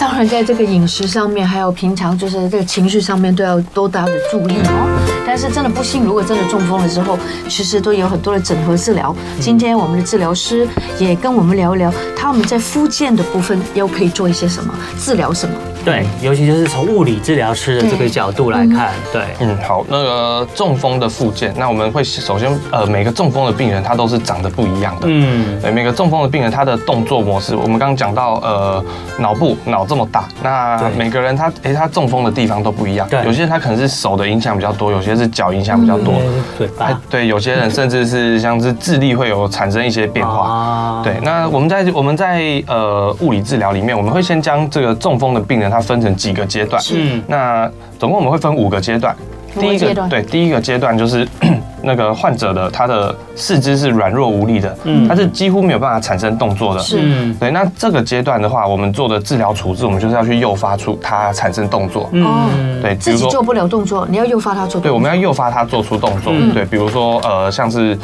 [0.00, 5.29] 当然在这个饮食上面，还有平常就是这个情绪上面，都要多大的注意哦。
[5.30, 7.16] 但是真的不幸，如果真的中风了之后，
[7.48, 9.14] 其实都有很多的整合治疗。
[9.38, 10.66] 今天我们的治疗师
[10.98, 15.54] 也跟我们聊一聊，他们在复健的部分又可以做一些什么治疗什么。
[15.82, 28.84] 对，尤其就是从物理治疗师的这个角度来看，对，嗯，好，那个中风的复健，那我们会首先呃，每个中风的病人他都是长得不一样的，嗯，对，每个中风的病人他的动作模式，我们刚刚讲到呃，
[29.18, 36.14] 脑部脑这么大，那每个人他哎他中风的地方都不一样，对，有些人他可能是手的影响比较多，有些是脚影响比较多，
[36.58, 36.68] 对，
[37.08, 45.70] 对，有些人甚至是像是智力会有产生一些变化，对，那我们在我们在呃物理治疗里面，我们会先将这个中风的病人。
[45.70, 49.14] 他分成几个阶段，是那总共我们会分五个阶段。
[49.58, 51.26] 第一个对，第一个阶段就是
[51.82, 56.98] 那个患者的他的四肢是软弱无力的，嗯，他是几乎没有办法产生动作的，是，
[57.40, 57.50] 对。
[57.50, 67.98] 那这个阶段的话，我们做的治疗处置，我们就是要去诱发出他产生动作，嗯，对，自己做不了动作，你要诱发他做，对，我们要诱发他做出动作，对，比如说呃，像是。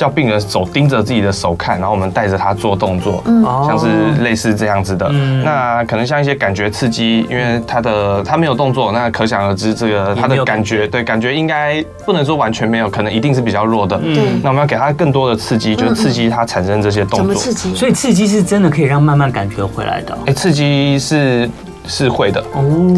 [0.00, 3.86] 叫病人手盯着自己的手看，然后我们带着他做动作，嗯，像是
[4.22, 5.06] 类似这样子的。
[5.10, 14.00] 嗯，那可能像一些感觉刺激，因为他的他没有动作，那可想而知，这个他的感觉，对，感觉应该不能说完全没有，可能一定是比较弱的。
[14.02, 17.18] 嗯，那我们要给他更多的刺激，就是刺激他产生这些动作。
[17.18, 17.74] 怎么刺激？
[17.74, 20.16] 所以刺激是真的可以让慢慢感觉回来的。
[20.24, 21.46] 哎，刺激是。
[21.86, 22.42] 是会的，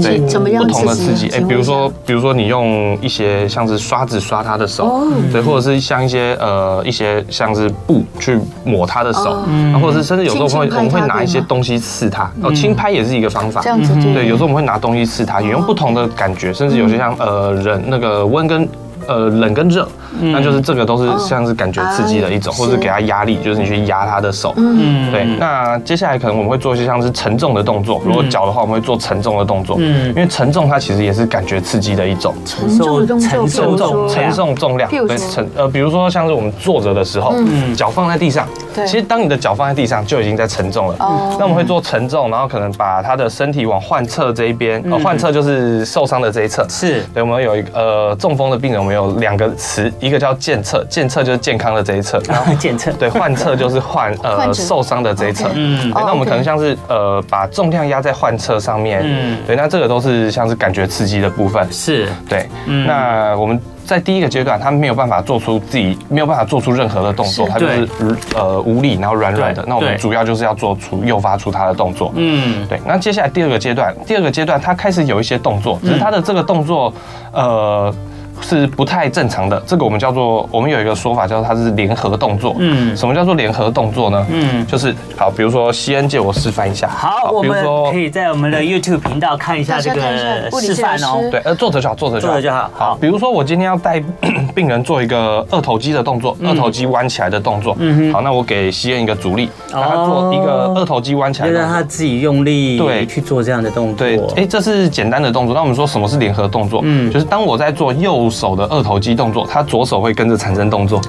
[0.03, 1.29] 对，怎么样不同的刺激？
[1.31, 9.43] 哎，比如说，比如说你用一些像是刷子刷他的手，对，或者是像一些呃一些像是布去抹他的手，
[9.81, 18.69] 或者是甚至有时候会我们会拿一些东西刺他，哦，轻拍也是一个方法，这样子对，有时候我们会拿东西刺他，也用不同的感觉，甚至有些像呃人那个温跟。
[19.07, 19.87] 呃，冷跟热，
[20.21, 24.55] 那就是这个都是像是感觉刺激的一种，或者是给他压力，就是你去压他的手。
[24.57, 25.25] 嗯，对。
[25.39, 29.77] 那接下来可能我们会做一些像是沉重的动作，如果脚的话，我们会做沉重的动作。
[29.79, 32.35] 嗯，因为沉重它其实也是感觉刺激的一种。
[32.45, 34.91] 沉重的动作，沉重，承重重量。
[34.91, 37.35] 对，沉呃，比如说像是我们坐着的时候，
[37.77, 38.47] 脚放在地上。
[38.75, 38.87] 对。
[38.87, 40.97] 其实当你的脚放在地上，就已经在沉重了。
[41.01, 41.37] 哦。
[41.39, 46.67] 那我们会做沉重，然后可能把他的身体往患侧这一边，呃，患侧就是受伤的这一侧。
[46.69, 47.03] 是。
[47.15, 55.49] 对，我们有一个呃中风的病人，我们有两个词，一个叫健侧，健侧就是健康的这一侧，然后健侧， 对，患侧就是患呃受伤的这一侧。
[55.55, 61.67] 嗯，对，那我们可能像是呃把重量压在患侧上面，嗯，对，那这个都是像是感觉刺激的部分。
[61.73, 67.89] 是，对，那我们在第一个阶段，他没有办法做出自己没有办法做出任何的动作，他就是
[68.35, 69.65] 呃无力，然后软软的。
[69.67, 72.13] 那我们主要就是要做出诱发出他的动作。
[72.17, 72.81] 嗯，对。
[72.87, 76.93] 那接下来第二个阶段，第二个阶段他开始有一些动作，只是他的这个动作
[77.33, 77.95] 呃。
[78.43, 82.55] 是不太正常的，这个我们叫做，我们有一个说法叫做它是联合动作。
[82.59, 84.27] 嗯，什么叫做联合动作呢？
[84.31, 86.89] 嗯，就是好，比如说西恩借我示范一下。
[86.89, 91.19] 好，比如说可以在我们的 YouTube 频道看一下这个示范哦。
[91.31, 92.33] 对，呃，坐着就好，坐着就好。
[92.33, 92.71] 坐着就好。
[92.75, 94.03] 好，比如说我今天要带
[94.55, 97.77] 病人做一个二头肌的动作，二头肌弯起来的动作。
[97.79, 104.07] 嗯，好，那我给西恩一个阻力，让他做一个二头肌弯起来，让他自己用力对去做这样的动作。
[104.07, 105.55] 对，哎，这是简单的动作。
[105.55, 106.81] 那我们说什么是联合动作？
[106.85, 111.01] 嗯，就是当我在做右手的二头肌动作，他左手会跟着产生动作，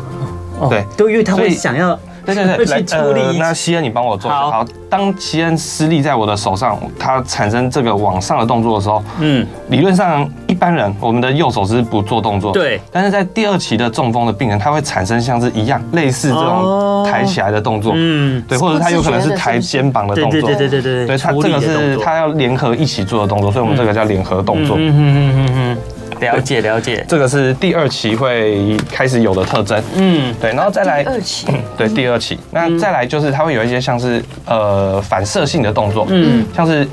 [0.69, 2.55] 对，都因为他会想要对对对。
[3.39, 4.29] 那西恩，你帮我做。
[4.29, 4.51] 好。
[4.51, 12.79] 好，当西恩施力在我的手上，它产生这个往上的动作的时候，嗯，理论上一般人我们的右手是不做动作，对。
[12.91, 21.17] 但是在第二期的中风的病人，他会产生像是一样类似这种抬起来的动作，嗯，对，或者他有可能是抬肩膀的动作，对对对对
[26.23, 29.81] 了解 了解，这个是第二期会开始有的特征。
[29.95, 36.87] 嗯，对，然后再来第二期，对，第二期，那再来就是它会有一些像是呃反射性的动作，嗯，像是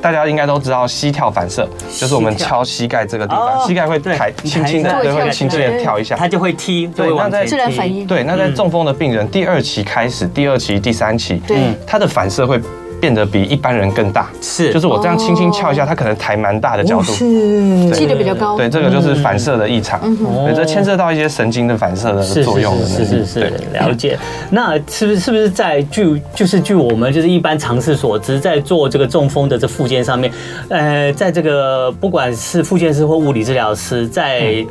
[0.00, 12.60] 大家应该都知道膝跳反射，就是我们敲膝盖这个地方，膝盖会抬，轻轻的，对，会轻轻的跳一下，它就会踢，对，那在自然反应，对，那在中风的病人第二期开始，第二期、第三期，对，它的反射会。
[13.00, 20.00] 变得比一般人更大，是，就是我这样轻轻翘一下，它可能抬蛮大的角度，是，记得比较高，对，这个就是反射的异常，
[20.46, 24.18] 对，这牵涉到一些神经的反射的作用是是是，了解。
[24.50, 30.32] 那是不是是不是在据就是据我们就是一般常识所知，在做这个中风的这附件上面，
[30.68, 34.64] 呃，在这个不管是复健师或物理治疗师在。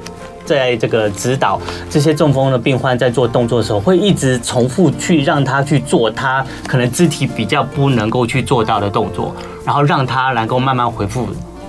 [0.48, 9.36] 在这个指导这些中风的病患在做动作的时候，会一直重复去让他去做他可能肢体比较不能够去做到的动作，
[9.66, 11.28] 然后让他能够慢慢恢复。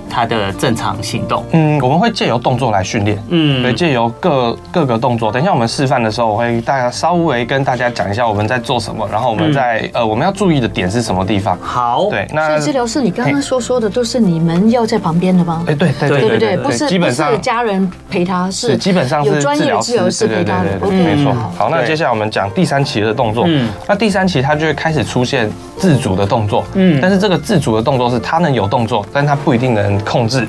[0.09, 5.31] 他的正常行动，嗯，我们会借由动作来训练，嗯，对，借由各各个动作。
[5.31, 11.57] 等一下我们示范的时候，我会大家稍微跟大家讲一下我们在做什么，然后我们在、嗯、呃我们要注意的点是什么地方。
[11.61, 15.63] 好，对，那所以治疗师，你刚刚说说的都是你们要在旁边的吗？
[15.67, 20.69] 哎，对对对对对，不是基本上不是家人陪他，是基本上是有专业治疗师陪他的。
[20.79, 21.33] 对对对，没错。
[21.57, 23.45] 好，那接下来我们讲第三期的动作。
[23.47, 26.63] 嗯，那第三期他就会开始出现自主的动作。
[26.73, 30.47] 嗯，但是这个自主的动作是他能有动作，但他不一定能控制。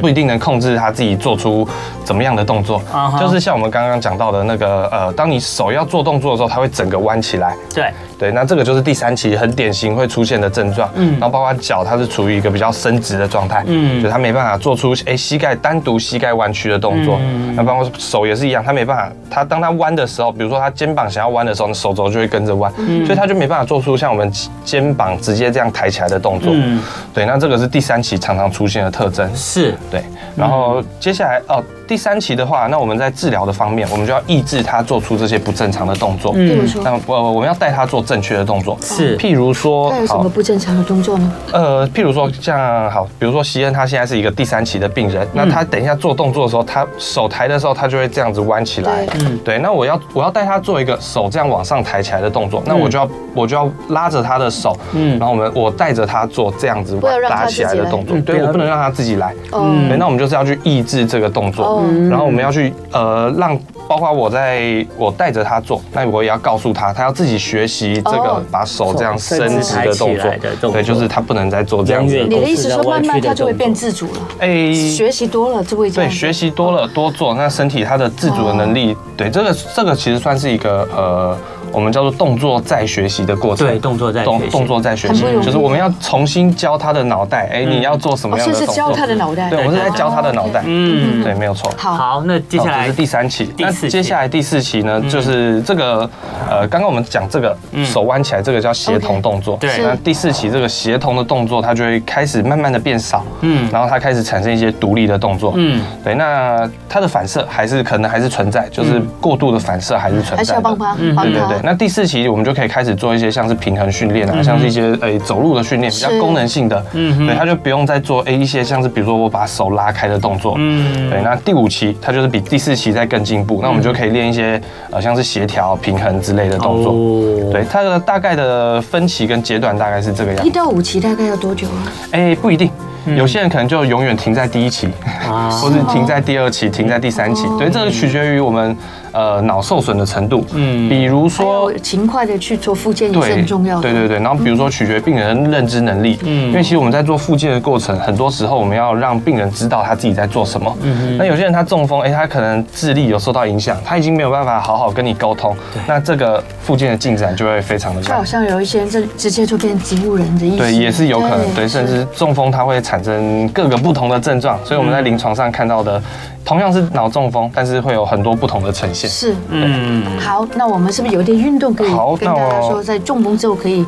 [0.00, 1.66] 不一定能控制他自己做出
[2.04, 2.82] 怎么样的动作，
[3.18, 7.54] 就是像我们刚刚讲到的那个，呃，当你手要做动作的时候，它会整个弯起来。
[7.74, 10.90] 对对，那这个就是第三期很典型会出现的症状。
[10.94, 13.62] 嗯，然后包括脚，它是处于一个比较伸直的状态。
[13.66, 17.16] 嗯，就它没办法做出哎膝盖单独膝盖弯曲的动作。
[17.20, 22.72] 嗯，那包括手也是一样，它没办法，它当它弯的时候，比如说它肩膀想要弯的时候，手肘就会跟着弯。
[22.78, 24.30] 嗯，所以它就没办法做出像我们
[24.64, 26.50] 肩膀直接这样抬起来的动作。
[26.54, 26.82] 嗯，
[27.14, 29.28] 对，那这个是第三期常常出现的特征。
[29.34, 30.02] 是对。
[30.36, 36.32] 然后接下来哦，第三期的话，那我们在治疗的方面，我们就要抑制他做出这些不正常的动作。
[36.36, 38.78] 嗯，那我我们要带他做正确的动作。
[38.80, 41.32] 是，譬如说，他有什么不正常的动作呢？
[41.52, 49.06] 呃，譬如说像好，比如说西恩他现在是一个第三期的病人，那他等一下做动作的时候，他手抬的时候，他就会这样子弯起来。
[49.14, 49.58] 嗯，对。
[49.58, 58.16] 那我要我要带他做一个手这样往上抬起来的动作，那我就要我就要拉着他的手，嗯，然后我们我带着他做这样子拉起来的动作。
[58.20, 59.34] 对，我不能让他自己来。
[59.52, 63.58] 嗯，对，那我们就是要去抑制这个动作，然后我们要去呃让，
[63.88, 70.72] 包括我在我带着他做，那我也要告诉他，他要自己学习这个把手这样伸直的动作。
[70.72, 72.16] 对，就是他不能再做这样子。
[72.16, 74.20] 你的意思说慢慢他就会变自主了？
[74.38, 75.90] 哎，学习多了就会。
[75.90, 81.36] 对，学习多了多做，那身体他的自主的能力，对这个这个其实算是一个呃。
[81.72, 88.74] 我们叫做动作再学习的过程，对，动作再动动作再学习，就是我们要重新教他的脑袋，哎，你要做什么样的动作？
[88.74, 91.72] 是教他的脑袋，对，我们是在教他的脑袋，嗯，对，没有错。
[91.76, 96.08] 好，好，那接下来是第三期，那接下来第四期呢，就是这个
[96.48, 112.40] 呃，刚刚我们讲这个手弯起来，这个叫协同动作，对，那第四期这个协同的动作，它就会开始慢慢的变少，嗯，然后它开始产生一些独立的动作，嗯，对，那它的反射还是可能还是存在，就是过度的反射还是存在，还是要帮他，嗯，对对对，那第四期我们。
[112.50, 130.48] 就可以开始做一些像是平衡训练啊，像是一些诶走路的训练，比较功能性的，嗯，对，他就不用再做诶一些像是比如说我把手拉开的动作，嗯，对，那第五期它就是比第四期再更进步，那我们就可以练一些呃像是协调、平衡之类的动作，对，它的大概的分期跟阶段大概是这个样子。
[130.48, 131.92] 一到五期大概要多久啊？
[132.12, 132.70] 哎，不一定。
[133.16, 134.86] 有些人可能就永远停在第一期，
[135.50, 137.46] 或是停在第二期，停在第三期。
[137.58, 138.76] 对，这个取决于我们
[139.12, 140.44] 呃脑受损的程度。
[140.54, 143.82] 嗯，比如说勤快的去做复健也是很重要的。
[143.82, 146.18] 对对对，然后比如说取决于病人的认知能力。
[146.24, 150.76] 嗯，因为其实我们在做复健的过程，很多时候我们要让病人知道他自己在做什么。
[150.82, 155.56] 嗯，那有些人他中风，哎，他可能智力有受到影响，他已经没有办法好好跟你沟通。
[155.86, 158.08] 那这个复健的进展就会非常的慢。
[158.08, 160.58] 就好像有一些人这直接就变植物人的意思。
[160.58, 161.54] 对，也是有可能。
[161.54, 166.00] 对，甚至中风它会产生各个不同的症状，所以我们在临床上看到的
[166.44, 169.08] 同样是脑中风，但是会有很多不同的呈现。
[169.08, 173.84] 是，嗯，好，那我们是不是有点运动可以跟大家说，在中风之后可以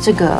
[0.00, 0.38] 这个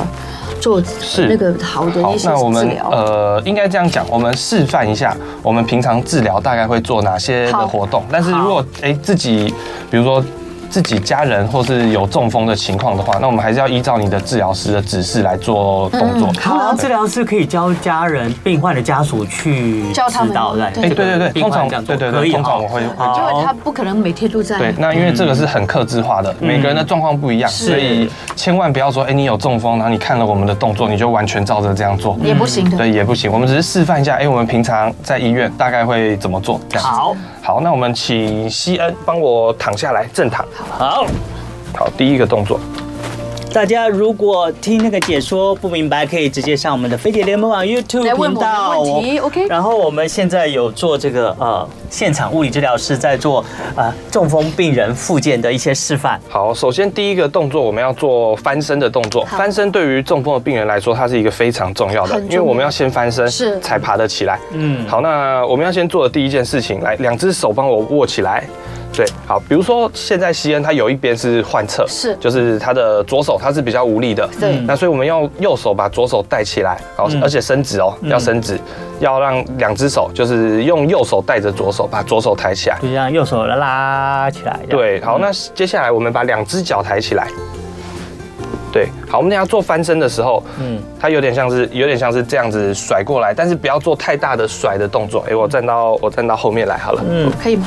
[0.60, 2.34] 做是那个好的一些治疗？
[2.34, 8.04] 那我们呃，应该这样讲，我们示范一下，我们平常治疗大概会做哪些的活动。
[8.10, 9.54] 但是如果哎自己，
[9.90, 10.22] 比如说。
[10.70, 16.32] 自己家人或是有中风的情况的话，那我们还是要依照你的治疗师的指示来做动作。
[16.40, 23.32] 好，治疗师可以教家人、病患的家属去教他们指导对对哎，对对对，通常这样做对对对，通常我哦会会好教。
[23.32, 24.58] 因为他不可能每天都在。
[24.58, 32.76] 对，那因为这个是很克制化的，每个人的状况不一样，所以千万不要说，哎，你有中风，然后你看了我们的动作，你就完全照着这样做，也不行的。
[32.76, 33.30] 对，也不行。
[33.32, 36.60] 我们只是示范一下，哎，我们平常在医院大概会怎么做。
[36.68, 40.46] 这样好，好，那我们请西恩帮我躺下来，正躺。
[40.70, 41.06] 好。
[41.72, 42.60] 好，第一个动作。
[43.52, 53.44] 大家如果听那个解说不明白，可以直接上我们的飞碟联盟网 YouTube 来问我们频道问题，OK 然后我们现在有做这个呃现场物理治疗师在做
[53.74, 56.20] 呃中风病人复健的一些示范。
[56.28, 59.24] 好，首先第一个动作我们要做翻身的动作。
[59.24, 64.38] 翻身对于中风的病人来说，它是一个非常重要的，要因为我们要先翻身，是才爬得起来。
[64.52, 68.44] 嗯，好，那我们要先做的第一件事情，来，两只手帮我握起来。
[68.92, 78.58] 对，好，比如说现在西恩他有一边是患侧，是就是他的左手他是比较无力的，对那所以我们用右手把左手带起来，好，而且伸直哦，要伸直，
[78.98, 82.78] 要让两只手就是用右手带着左手，把左手抬起来。
[82.82, 84.58] 就这样右手拉起来。
[84.68, 87.28] 对，好，那接下来我们把两只脚抬起来。
[88.72, 95.24] 对，好，我们等下做翻身的时候，嗯，它有点像是有点像是这样子甩过来，但是不要做太大的甩的动作。
[95.28, 97.02] 哎，我站到我站到后面来好了。
[97.08, 97.66] 嗯，可以吗？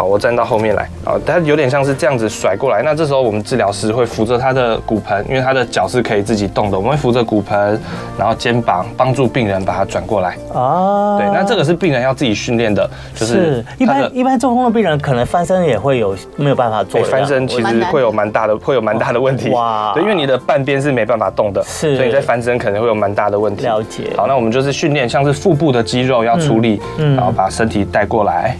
[0.00, 2.80] 好，我站到后面来啊，它有点像是这样子甩过来。
[2.82, 7.78] 那这时候我们治疗师会扶着他的骨盆，因为他的脚是可以自己动的，我们会扶着骨盆，
[8.18, 10.38] 然后肩膀帮助病人把它转过来。
[10.54, 19.50] 哦，对，那这个是病人要自己训练的，就是是一般一般中风的病人可能翻身也会有没有办法做翻身其实会有蛮大的，会有蛮大的问题。
[19.50, 23.66] 哇对，因为你的半边是没办法动的，是所以你在翻身可能会有蛮大的问题。
[23.66, 28.56] 了解好，那我们就是训练，像是腹部的肌肉要出力，嗯嗯然后把身体带过来。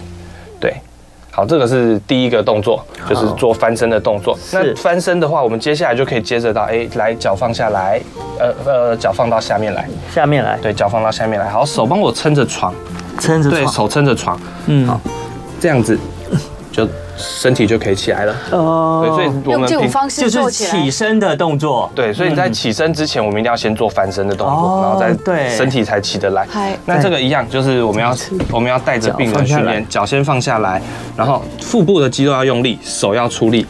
[1.30, 4.36] 对，好，这个是第一个动作，就是做翻身的动作。
[4.52, 8.00] 那翻身的话，我们接下来就可以接着到，哎，来脚放下来，
[8.38, 11.48] 呃呃，脚放到下面来，下面来，对，脚放到下面来。
[11.48, 12.74] 好，手帮我撑着床，
[13.16, 15.00] 对，撑着床，手撑着床，嗯，好，
[15.60, 15.98] 这样子
[16.70, 18.36] 就身体就可以起来了。
[18.52, 20.90] 哦对，所以我们平这种方式就是起。
[20.90, 26.46] 身的动作，对，所以你在起身之前，我们一定要先做翻身的动作，哦然后再对身体才起得来。
[26.84, 28.14] 那这个一样，就是我们要
[28.50, 30.82] 我们要带着病人训练，脚先放下来，
[31.16, 33.64] 然后腹部的肌肉要用力，手要出力，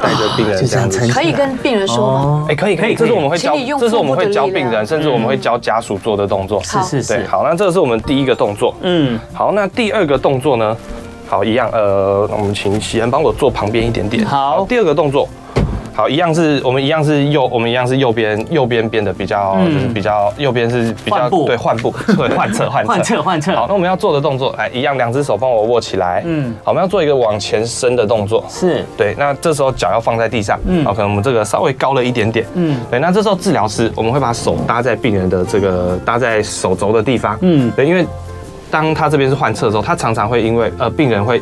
[0.00, 1.08] 带着病人这样子。
[1.08, 2.46] 可以跟病人说吗？
[2.48, 6.60] 哎，可以可以，这是我们会教这是我们会教病人，甚至我们会教家属做的动作。
[6.60, 8.74] 好是是对，好，那这个是我们第一个动作。
[8.82, 10.76] 嗯，好，那第二个动作呢？
[11.34, 14.24] 好，一样，呃，我们请喜恩帮我坐旁边一点点。
[14.24, 14.64] 好。
[14.68, 15.28] 第二个动作，
[15.92, 19.74] 好，一样是我们一样是右，我们一样是右边，右边变得比较，嗯。
[19.74, 21.44] 就是比较右边是比较换步。
[21.44, 26.22] 对换步， 对换侧换侧换侧换侧好，那我们要做的动作，来，一样，两只手帮我握起来。
[26.24, 26.50] 嗯。
[26.50, 28.44] 嗯，好，我们要做一个往前伸的动作。
[28.48, 30.84] 是，对，那这时候脚要放在地上，嗯。
[30.84, 32.76] 嗯，好，可能我们这个稍微高了一点点，嗯。
[32.76, 38.06] 嗯，对，那这时候治疗师我们会把手搭在病人的这个搭在手肘的地方，嗯嗯，对，因为
[38.74, 41.40] 当他这边是换侧的时候，他常常会因为呃病人会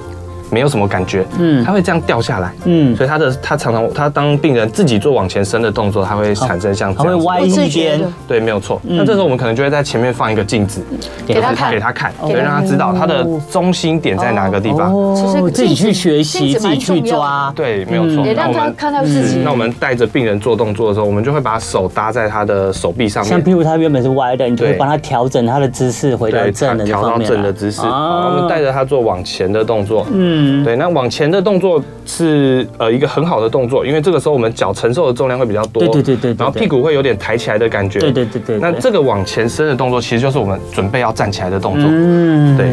[0.52, 1.62] 没有什么感觉，嗯。
[1.62, 2.92] 嗯，他会这样掉下来，嗯。
[2.92, 8.80] 嗯，所以他的他常常他当病人自己做往前伸的动作，他会产生像这样它会歪一边，对，没有错。
[8.84, 10.82] 那这时候我们可能就会在前面放一个镜子，
[11.26, 14.92] 给他看给他看，给他对，让他知道他的中心点在哪个地方。
[15.16, 18.24] 其实哦，自己去学习，自己去抓，对，没有错。
[18.34, 27.34] 让他看到自己嗯那我们带着病人做动作的时候，我们就会把手搭在他的手臂上面，像譬如他原本是歪的，你就会帮他调整他的姿势，回到对，正调到方面来。
[27.34, 27.82] 正的姿势。
[27.82, 30.06] 我们带着他做往前的动作。
[30.12, 41.88] 嗯，对，那往前的动作是呃一个很好的动作，因为这个时候我们脚承受的重量会比较多，对对对对对然后屁股会有点抬起来的感觉，对对对对，那这个往前伸的动作，其实就是我们准备要站起来的动作。
[41.90, 42.56] 嗯。
[42.56, 42.70] 对，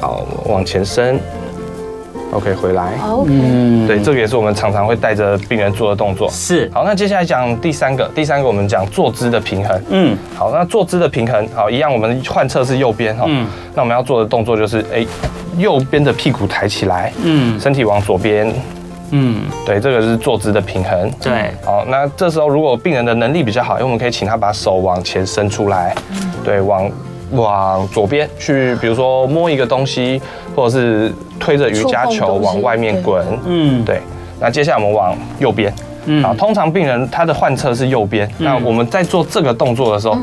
[0.00, 1.18] 好，往前伸
[2.32, 2.96] ，OK，回来。
[2.98, 6.28] 好，OK，嗯对，这个也是我们常常会带着病人做的动作。
[6.30, 9.80] 是，好，那接下来讲第三个，第三个我们讲坐姿的平衡。
[9.90, 13.24] 嗯好，那坐姿的平衡，好，一样，我们换侧是右边哈。
[13.28, 15.06] 嗯那我们要做的动作就是，哎，
[15.56, 18.52] 右边的屁股抬起来，嗯身体往左边。
[19.14, 21.10] 嗯，对，这个是坐姿的平衡。
[21.20, 25.94] 对，好，那这时候如果病人的能力比较好，因为我们可以请他把手往前伸出来，
[26.42, 26.90] 对，往
[27.32, 30.20] 往左边去，比如说摸一个东西，
[30.54, 33.26] 或者是推着瑜伽球往外面滚。
[33.44, 33.84] 嗯。
[33.84, 34.00] 对，
[34.40, 35.72] 那接下来我们往右边。
[36.06, 36.22] 嗯。
[36.22, 40.16] 好，通常病人他的患侧是右边，那我们在做这个动作的时候，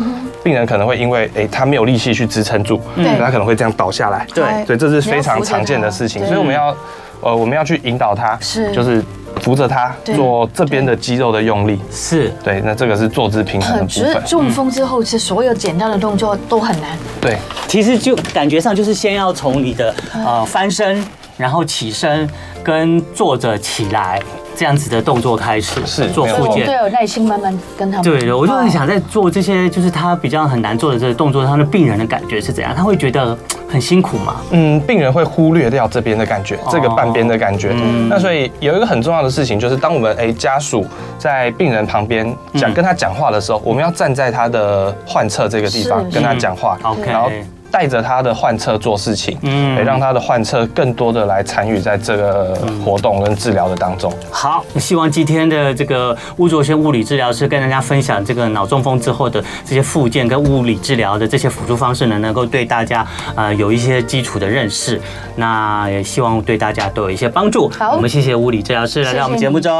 [0.43, 4.25] 病人可能会因为诶他没有力气去支撑住，对他可能会这样倒下来。
[4.33, 4.65] 对。
[4.65, 6.75] 所以这是非常常见的事情，所以我们要。
[7.21, 8.71] 呃，我们要去引导他，是。
[8.71, 9.03] 就是
[9.41, 11.79] 扶着他做这边的肌肉的用力。
[11.91, 14.23] 是对，那这个是坐姿平衡的部只是分。
[14.25, 16.97] 中风之后，是所有简单的动作都很难。
[17.21, 21.05] 对，其实就感觉上就是先要从你的呃翻身，
[21.37, 22.29] 然后起身
[22.63, 24.21] 跟坐着起来
[24.55, 26.73] 这样子的动作开始，是做复健所以我们都。
[26.73, 28.03] 有耐心慢慢跟他们。
[28.03, 32.73] 对的，我就很想在做这些，就是他比较很难做的这个动作，他的病人的感觉是怎样？
[32.75, 33.37] 他会觉得
[33.69, 34.41] 很辛苦嘛？
[34.51, 37.71] 嗯，病人会忽略掉这边的感觉，这个半边的感觉。
[38.09, 40.85] 那所以有一个很重要的事情，就是当我们哎家属
[41.17, 46.77] 在病人旁边讲跟他讲话的时候，我们要站在他的患侧这个地方跟他讲话。
[47.05, 47.29] 然后
[47.71, 54.11] 带着他的患侧做事情，嗯也，让他的患侧更多的来参与在这个活动跟治疗的当中。
[54.31, 63.05] 好，希望今天的这个巫卓轩物理治疗师跟大家分享这个脑中风之后的这些附件跟物理治疗的这些辅助方式呢，能够对大家
[63.35, 64.99] 呃有一些基础的认识。
[65.35, 67.69] 那也希望对大家都有一些帮助。
[67.69, 69.71] 好我们谢谢物理治疗师来到我们节目中，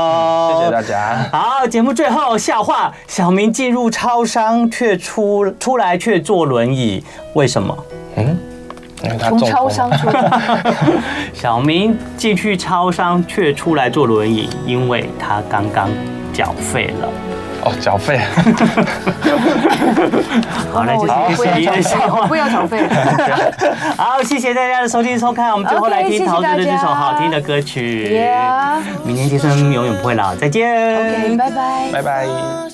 [0.58, 1.28] 谢谢大家。
[1.32, 7.76] 好，节目最后笑话：小明进入超商却出出来却坐轮椅，为什么？
[9.02, 10.30] 因为他从超商出来，
[11.34, 15.90] 小明进去超商却出来坐轮椅，因为他刚刚
[16.34, 17.08] 缴费了。
[17.64, 18.18] 哦，缴费。
[20.74, 22.36] 好，那就我不要是今天的笑缴费，话不。
[22.36, 22.88] 要缴费。
[23.98, 28.10] 好，谢谢大家的收听收看，我们最后来听陶喆的这首好听的歌曲。
[28.14, 30.70] Yeah，明天青春永远不会老，再见。
[30.96, 31.90] OK，拜拜。
[31.92, 32.70] 拜拜。